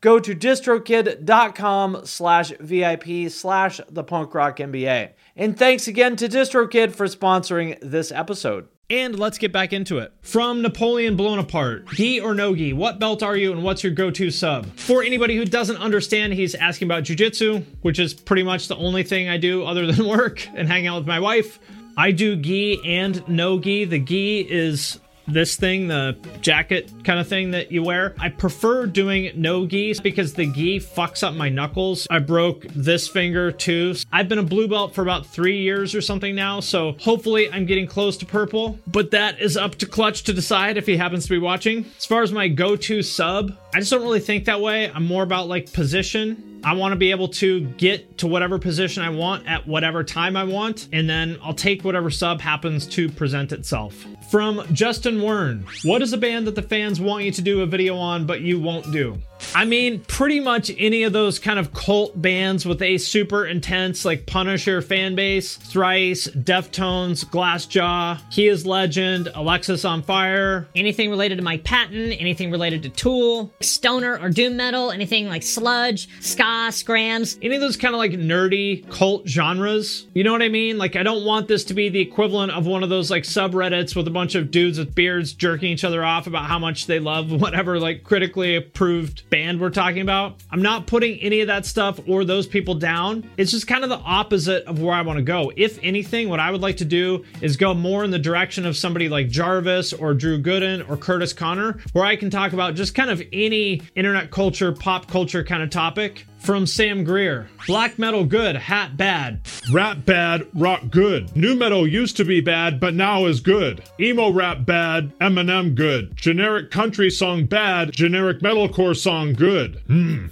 go 0.00 0.18
to 0.18 0.34
distrokid.com 0.34 2.00
slash 2.04 2.52
VIP 2.60 3.30
slash 3.30 3.80
the 3.88 4.04
punk 4.04 4.34
rock 4.34 4.58
MBA. 4.58 5.10
And 5.36 5.58
thanks 5.58 5.88
again 5.88 6.16
to 6.16 6.28
DistroKid 6.28 6.92
for 6.92 7.06
sponsoring 7.06 7.78
this 7.80 8.12
episode. 8.12 8.68
And 8.88 9.16
let's 9.16 9.38
get 9.38 9.52
back 9.52 9.72
into 9.72 9.98
it. 9.98 10.12
From 10.20 10.62
Napoleon 10.62 11.14
Blown 11.16 11.38
Apart, 11.38 11.86
gi 11.90 12.20
or 12.20 12.34
no 12.34 12.56
gi, 12.56 12.72
what 12.72 12.98
belt 12.98 13.22
are 13.22 13.36
you 13.36 13.52
and 13.52 13.62
what's 13.62 13.84
your 13.84 13.92
go-to 13.92 14.32
sub? 14.32 14.66
For 14.76 15.04
anybody 15.04 15.36
who 15.36 15.44
doesn't 15.44 15.76
understand, 15.76 16.32
he's 16.32 16.56
asking 16.56 16.88
about 16.88 17.04
jujitsu, 17.04 17.64
which 17.82 18.00
is 18.00 18.12
pretty 18.12 18.42
much 18.42 18.66
the 18.66 18.74
only 18.74 19.04
thing 19.04 19.28
I 19.28 19.36
do 19.36 19.64
other 19.64 19.86
than 19.90 20.06
work 20.08 20.44
and 20.56 20.66
hang 20.66 20.88
out 20.88 20.98
with 20.98 21.06
my 21.06 21.20
wife. 21.20 21.60
I 21.96 22.10
do 22.10 22.34
gi 22.34 22.80
and 22.84 23.26
no 23.28 23.60
gi. 23.60 23.84
The 23.84 24.00
gi 24.00 24.40
is 24.40 24.98
this 25.26 25.56
thing, 25.56 25.88
the 25.88 26.16
jacket 26.40 26.90
kind 27.04 27.18
of 27.20 27.28
thing 27.28 27.50
that 27.52 27.70
you 27.70 27.82
wear. 27.82 28.14
I 28.18 28.28
prefer 28.28 28.86
doing 28.86 29.30
no 29.34 29.66
gi 29.66 29.94
because 30.02 30.34
the 30.34 30.46
gi 30.52 30.80
fucks 30.80 31.22
up 31.22 31.34
my 31.34 31.48
knuckles. 31.48 32.06
I 32.10 32.18
broke 32.18 32.62
this 32.68 33.08
finger 33.08 33.52
too. 33.52 33.94
I've 34.12 34.28
been 34.28 34.38
a 34.38 34.44
blue 34.44 34.68
belt 34.68 34.94
for 34.94 35.02
about 35.02 35.26
three 35.26 35.58
years 35.58 35.94
or 35.94 36.00
something 36.00 36.34
now, 36.34 36.60
so 36.60 36.96
hopefully 37.00 37.50
I'm 37.50 37.66
getting 37.66 37.86
close 37.86 38.16
to 38.18 38.26
purple. 38.26 38.78
But 38.86 39.10
that 39.12 39.40
is 39.40 39.56
up 39.56 39.76
to 39.76 39.86
Clutch 39.86 40.24
to 40.24 40.32
decide 40.32 40.76
if 40.76 40.86
he 40.86 40.96
happens 40.96 41.24
to 41.24 41.30
be 41.30 41.38
watching. 41.38 41.86
As 41.98 42.06
far 42.06 42.22
as 42.22 42.32
my 42.32 42.48
go 42.48 42.76
to 42.76 43.02
sub, 43.02 43.56
I 43.74 43.78
just 43.80 43.90
don't 43.90 44.02
really 44.02 44.20
think 44.20 44.44
that 44.44 44.60
way. 44.60 44.90
I'm 44.90 45.06
more 45.06 45.22
about 45.22 45.48
like 45.48 45.72
position. 45.72 46.49
I 46.62 46.74
want 46.74 46.92
to 46.92 46.96
be 46.96 47.10
able 47.10 47.28
to 47.28 47.60
get 47.60 48.18
to 48.18 48.26
whatever 48.26 48.58
position 48.58 49.02
I 49.02 49.08
want 49.08 49.46
at 49.46 49.66
whatever 49.66 50.04
time 50.04 50.36
I 50.36 50.44
want, 50.44 50.88
and 50.92 51.08
then 51.08 51.38
I'll 51.42 51.54
take 51.54 51.84
whatever 51.84 52.10
sub 52.10 52.40
happens 52.40 52.86
to 52.88 53.08
present 53.08 53.52
itself. 53.52 54.04
From 54.30 54.62
Justin 54.72 55.18
Wern, 55.18 55.64
what 55.84 56.02
is 56.02 56.12
a 56.12 56.18
band 56.18 56.46
that 56.46 56.54
the 56.54 56.62
fans 56.62 57.00
want 57.00 57.24
you 57.24 57.32
to 57.32 57.42
do 57.42 57.62
a 57.62 57.66
video 57.66 57.96
on 57.96 58.26
but 58.26 58.42
you 58.42 58.60
won't 58.60 58.92
do? 58.92 59.18
I 59.54 59.64
mean, 59.64 60.00
pretty 60.00 60.40
much 60.40 60.70
any 60.78 61.02
of 61.02 61.12
those 61.12 61.38
kind 61.38 61.58
of 61.58 61.72
cult 61.72 62.20
bands 62.20 62.64
with 62.64 62.80
a 62.82 62.98
super 62.98 63.46
intense, 63.46 64.04
like 64.04 64.26
Punisher 64.26 64.80
fan 64.80 65.14
base, 65.14 65.56
Thrice, 65.56 66.28
Deftones, 66.28 67.24
Glassjaw, 67.24 68.20
He 68.30 68.46
is 68.48 68.66
Legend, 68.66 69.28
Alexisonfire. 69.34 70.66
Anything 70.76 71.10
related 71.10 71.36
to 71.38 71.42
Mike 71.42 71.64
Patton, 71.64 72.12
anything 72.12 72.50
related 72.50 72.82
to 72.84 72.88
Tool, 72.90 73.52
Stoner 73.60 74.18
or 74.18 74.30
Doom 74.30 74.56
Metal, 74.56 74.90
anything 74.90 75.28
like 75.28 75.42
Sludge, 75.42 76.08
Ska, 76.20 76.70
Scrams. 76.70 77.38
Any 77.42 77.56
of 77.56 77.60
those 77.60 77.76
kind 77.76 77.94
of 77.94 77.98
like 77.98 78.12
nerdy 78.12 78.88
cult 78.90 79.26
genres. 79.26 80.06
You 80.14 80.24
know 80.24 80.32
what 80.32 80.42
I 80.42 80.48
mean? 80.48 80.78
Like, 80.78 80.96
I 80.96 81.02
don't 81.02 81.24
want 81.24 81.48
this 81.48 81.64
to 81.64 81.74
be 81.74 81.88
the 81.88 82.00
equivalent 82.00 82.52
of 82.52 82.66
one 82.66 82.82
of 82.82 82.88
those 82.88 83.10
like 83.10 83.24
subreddits 83.24 83.96
with 83.96 84.06
a 84.06 84.10
bunch 84.10 84.34
of 84.34 84.50
dudes 84.50 84.78
with 84.78 84.94
beards 84.94 85.32
jerking 85.32 85.70
each 85.70 85.84
other 85.84 86.04
off 86.04 86.26
about 86.26 86.46
how 86.46 86.58
much 86.58 86.86
they 86.86 87.00
love 87.00 87.32
whatever 87.40 87.78
like 87.80 88.04
critically 88.04 88.56
approved 88.56 89.28
band 89.30 89.60
we're 89.60 89.70
talking 89.70 90.02
about. 90.02 90.42
I'm 90.50 90.62
not 90.62 90.86
putting 90.86 91.18
any 91.20 91.40
of 91.40 91.46
that 91.46 91.64
stuff 91.64 92.00
or 92.06 92.24
those 92.24 92.46
people 92.46 92.74
down. 92.74 93.28
It's 93.36 93.50
just 93.52 93.66
kind 93.66 93.84
of 93.84 93.90
the 93.90 93.98
opposite 93.98 94.64
of 94.64 94.82
where 94.82 94.94
I 94.94 95.02
want 95.02 95.18
to 95.18 95.22
go. 95.22 95.52
If 95.56 95.78
anything, 95.82 96.28
what 96.28 96.40
I 96.40 96.50
would 96.50 96.60
like 96.60 96.76
to 96.78 96.84
do 96.84 97.24
is 97.40 97.56
go 97.56 97.72
more 97.72 98.04
in 98.04 98.10
the 98.10 98.18
direction 98.18 98.66
of 98.66 98.76
somebody 98.76 99.08
like 99.08 99.28
Jarvis 99.28 99.92
or 99.92 100.14
Drew 100.14 100.42
Gooden 100.42 100.88
or 100.90 100.96
Curtis 100.96 101.32
Conner, 101.32 101.78
where 101.92 102.04
I 102.04 102.16
can 102.16 102.30
talk 102.30 102.52
about 102.52 102.74
just 102.74 102.94
kind 102.94 103.10
of 103.10 103.22
any 103.32 103.82
internet 103.94 104.30
culture, 104.30 104.72
pop 104.72 105.06
culture 105.06 105.44
kind 105.44 105.62
of 105.62 105.70
topic. 105.70 106.26
From 106.40 106.66
Sam 106.66 107.04
Greer. 107.04 107.48
Black 107.66 107.98
metal 107.98 108.24
good, 108.24 108.56
hat 108.56 108.96
bad. 108.96 109.40
Rap 109.70 110.04
bad, 110.06 110.46
rock 110.54 110.82
good. 110.90 111.36
New 111.36 111.54
metal 111.54 111.86
used 111.86 112.16
to 112.16 112.24
be 112.24 112.40
bad, 112.40 112.80
but 112.80 112.94
now 112.94 113.26
is 113.26 113.40
good. 113.40 113.82
Emo 114.00 114.30
rap 114.32 114.64
bad, 114.64 115.16
Eminem 115.18 115.74
good. 115.74 116.16
Generic 116.16 116.70
country 116.70 117.10
song 117.10 117.44
bad, 117.44 117.92
generic 117.92 118.40
metalcore 118.40 118.96
song 118.96 119.34
good. 119.34 119.82
Hmm. 119.86 120.26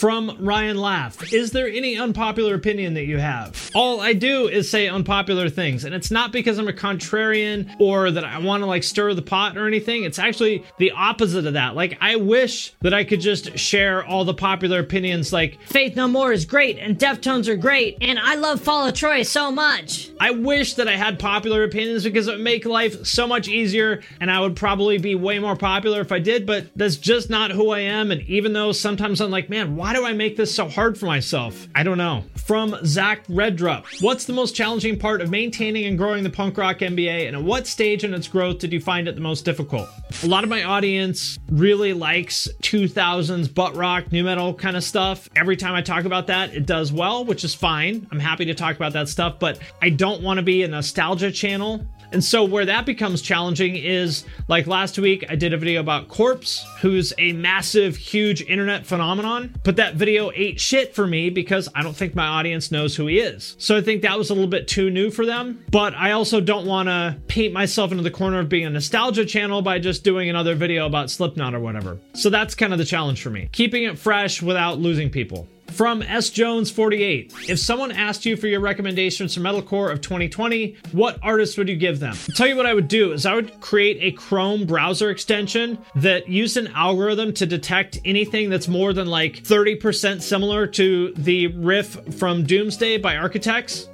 From 0.00 0.34
Ryan 0.40 0.78
Laugh. 0.78 1.30
Is 1.30 1.50
there 1.50 1.68
any 1.68 1.98
unpopular 1.98 2.54
opinion 2.54 2.94
that 2.94 3.04
you 3.04 3.18
have? 3.18 3.70
All 3.74 4.00
I 4.00 4.14
do 4.14 4.48
is 4.48 4.70
say 4.70 4.88
unpopular 4.88 5.50
things, 5.50 5.84
and 5.84 5.94
it's 5.94 6.10
not 6.10 6.32
because 6.32 6.56
I'm 6.56 6.68
a 6.68 6.72
contrarian 6.72 7.78
or 7.78 8.10
that 8.10 8.24
I 8.24 8.38
want 8.38 8.62
to 8.62 8.66
like 8.66 8.82
stir 8.82 9.12
the 9.12 9.20
pot 9.20 9.58
or 9.58 9.66
anything. 9.66 10.04
It's 10.04 10.18
actually 10.18 10.64
the 10.78 10.92
opposite 10.92 11.44
of 11.44 11.52
that. 11.52 11.74
Like, 11.76 11.98
I 12.00 12.16
wish 12.16 12.72
that 12.80 12.94
I 12.94 13.04
could 13.04 13.20
just 13.20 13.58
share 13.58 14.02
all 14.02 14.24
the 14.24 14.32
popular 14.32 14.80
opinions, 14.80 15.34
like, 15.34 15.58
Faith 15.66 15.96
No 15.96 16.08
More 16.08 16.32
is 16.32 16.46
great, 16.46 16.78
and 16.78 16.98
Deftones 16.98 17.46
are 17.46 17.56
great, 17.56 17.98
and 18.00 18.18
I 18.18 18.36
love 18.36 18.62
Fall 18.62 18.86
of 18.88 18.94
Troy 18.94 19.22
so 19.22 19.52
much. 19.52 20.08
I 20.18 20.30
wish 20.30 20.74
that 20.74 20.88
I 20.88 20.96
had 20.96 21.18
popular 21.18 21.62
opinions 21.62 22.04
because 22.04 22.26
it 22.26 22.36
would 22.36 22.40
make 22.40 22.64
life 22.64 23.04
so 23.04 23.26
much 23.26 23.48
easier, 23.48 24.00
and 24.18 24.30
I 24.30 24.40
would 24.40 24.56
probably 24.56 24.96
be 24.96 25.14
way 25.14 25.38
more 25.38 25.56
popular 25.56 26.00
if 26.00 26.10
I 26.10 26.20
did, 26.20 26.46
but 26.46 26.68
that's 26.74 26.96
just 26.96 27.28
not 27.28 27.50
who 27.50 27.68
I 27.68 27.80
am. 27.80 28.10
And 28.10 28.22
even 28.22 28.54
though 28.54 28.72
sometimes 28.72 29.20
I'm 29.20 29.30
like, 29.30 29.50
man, 29.50 29.76
why 29.76 29.89
do 29.94 30.04
I 30.04 30.12
make 30.12 30.36
this 30.36 30.54
so 30.54 30.68
hard 30.68 30.98
for 30.98 31.06
myself? 31.06 31.66
I 31.74 31.82
don't 31.82 31.98
know. 31.98 32.24
From 32.36 32.76
Zach 32.84 33.26
Redrup, 33.26 33.84
what's 34.02 34.24
the 34.24 34.32
most 34.32 34.54
challenging 34.54 34.98
part 34.98 35.20
of 35.20 35.30
maintaining 35.30 35.86
and 35.86 35.96
growing 35.96 36.22
the 36.22 36.30
punk 36.30 36.58
rock 36.58 36.78
MBA, 36.78 37.26
and 37.26 37.36
at 37.36 37.42
what 37.42 37.66
stage 37.66 38.04
in 38.04 38.12
its 38.12 38.28
growth 38.28 38.58
did 38.58 38.72
you 38.72 38.80
find 38.80 39.08
it 39.08 39.14
the 39.14 39.20
most 39.20 39.44
difficult? 39.44 39.88
A 40.22 40.26
lot 40.26 40.44
of 40.44 40.50
my 40.50 40.64
audience 40.64 41.38
really 41.50 41.92
likes 41.92 42.48
2000s 42.62 43.52
butt 43.54 43.74
rock, 43.74 44.12
new 44.12 44.24
metal 44.24 44.52
kind 44.54 44.76
of 44.76 44.84
stuff. 44.84 45.28
Every 45.36 45.56
time 45.56 45.74
I 45.74 45.82
talk 45.82 46.04
about 46.04 46.26
that, 46.26 46.54
it 46.54 46.66
does 46.66 46.92
well, 46.92 47.24
which 47.24 47.44
is 47.44 47.54
fine. 47.54 48.06
I'm 48.10 48.18
happy 48.18 48.44
to 48.46 48.54
talk 48.54 48.76
about 48.76 48.92
that 48.92 49.08
stuff, 49.08 49.38
but 49.38 49.58
I 49.80 49.90
don't 49.90 50.22
want 50.22 50.38
to 50.38 50.42
be 50.42 50.62
a 50.62 50.68
nostalgia 50.68 51.30
channel. 51.30 51.86
And 52.12 52.24
so, 52.24 52.44
where 52.44 52.64
that 52.66 52.86
becomes 52.86 53.22
challenging 53.22 53.76
is 53.76 54.24
like 54.48 54.66
last 54.66 54.98
week, 54.98 55.24
I 55.28 55.36
did 55.36 55.52
a 55.52 55.56
video 55.56 55.80
about 55.80 56.08
Corpse, 56.08 56.66
who's 56.80 57.12
a 57.18 57.32
massive, 57.32 57.96
huge 57.96 58.42
internet 58.42 58.84
phenomenon. 58.84 59.54
But 59.62 59.76
that 59.76 59.94
video 59.94 60.30
ate 60.34 60.60
shit 60.60 60.94
for 60.94 61.06
me 61.06 61.30
because 61.30 61.68
I 61.74 61.82
don't 61.82 61.96
think 61.96 62.14
my 62.14 62.26
audience 62.26 62.72
knows 62.72 62.96
who 62.96 63.06
he 63.06 63.20
is. 63.20 63.54
So, 63.58 63.76
I 63.76 63.82
think 63.82 64.02
that 64.02 64.18
was 64.18 64.30
a 64.30 64.34
little 64.34 64.48
bit 64.48 64.66
too 64.66 64.90
new 64.90 65.10
for 65.10 65.24
them. 65.24 65.64
But 65.70 65.94
I 65.94 66.12
also 66.12 66.40
don't 66.40 66.66
want 66.66 66.88
to 66.88 67.16
paint 67.28 67.52
myself 67.52 67.92
into 67.92 68.02
the 68.02 68.10
corner 68.10 68.40
of 68.40 68.48
being 68.48 68.66
a 68.66 68.70
nostalgia 68.70 69.24
channel 69.24 69.62
by 69.62 69.78
just 69.78 70.02
doing 70.02 70.28
another 70.28 70.54
video 70.54 70.86
about 70.86 71.10
Slipknot 71.10 71.54
or 71.54 71.60
whatever. 71.60 71.98
So, 72.14 72.28
that's 72.28 72.54
kind 72.54 72.72
of 72.72 72.78
the 72.78 72.84
challenge 72.84 73.22
for 73.22 73.30
me. 73.30 73.48
Keeping 73.52 73.84
it 73.84 73.98
fresh 73.98 74.42
without 74.42 74.78
losing 74.78 75.10
people. 75.10 75.46
From 75.72 76.02
S. 76.02 76.30
Jones 76.30 76.70
48. 76.70 77.32
If 77.48 77.58
someone 77.58 77.92
asked 77.92 78.26
you 78.26 78.36
for 78.36 78.46
your 78.46 78.60
recommendations 78.60 79.34
for 79.34 79.40
metalcore 79.40 79.90
of 79.90 80.00
2020, 80.00 80.76
what 80.92 81.18
artist 81.22 81.56
would 81.58 81.68
you 81.68 81.76
give 81.76 82.00
them? 82.00 82.14
I'll 82.28 82.34
tell 82.34 82.46
you 82.46 82.56
what 82.56 82.66
I 82.66 82.74
would 82.74 82.88
do 82.88 83.12
is 83.12 83.24
I 83.24 83.34
would 83.34 83.60
create 83.60 83.98
a 84.00 84.12
Chrome 84.16 84.66
browser 84.66 85.10
extension 85.10 85.78
that 85.94 86.28
used 86.28 86.56
an 86.56 86.68
algorithm 86.68 87.32
to 87.34 87.46
detect 87.46 87.98
anything 88.04 88.50
that's 88.50 88.68
more 88.68 88.92
than 88.92 89.06
like 89.06 89.42
30% 89.42 90.20
similar 90.20 90.66
to 90.66 91.14
the 91.14 91.46
riff 91.48 92.16
from 92.16 92.44
Doomsday 92.44 92.98
by 92.98 93.16
Architects. 93.16 93.88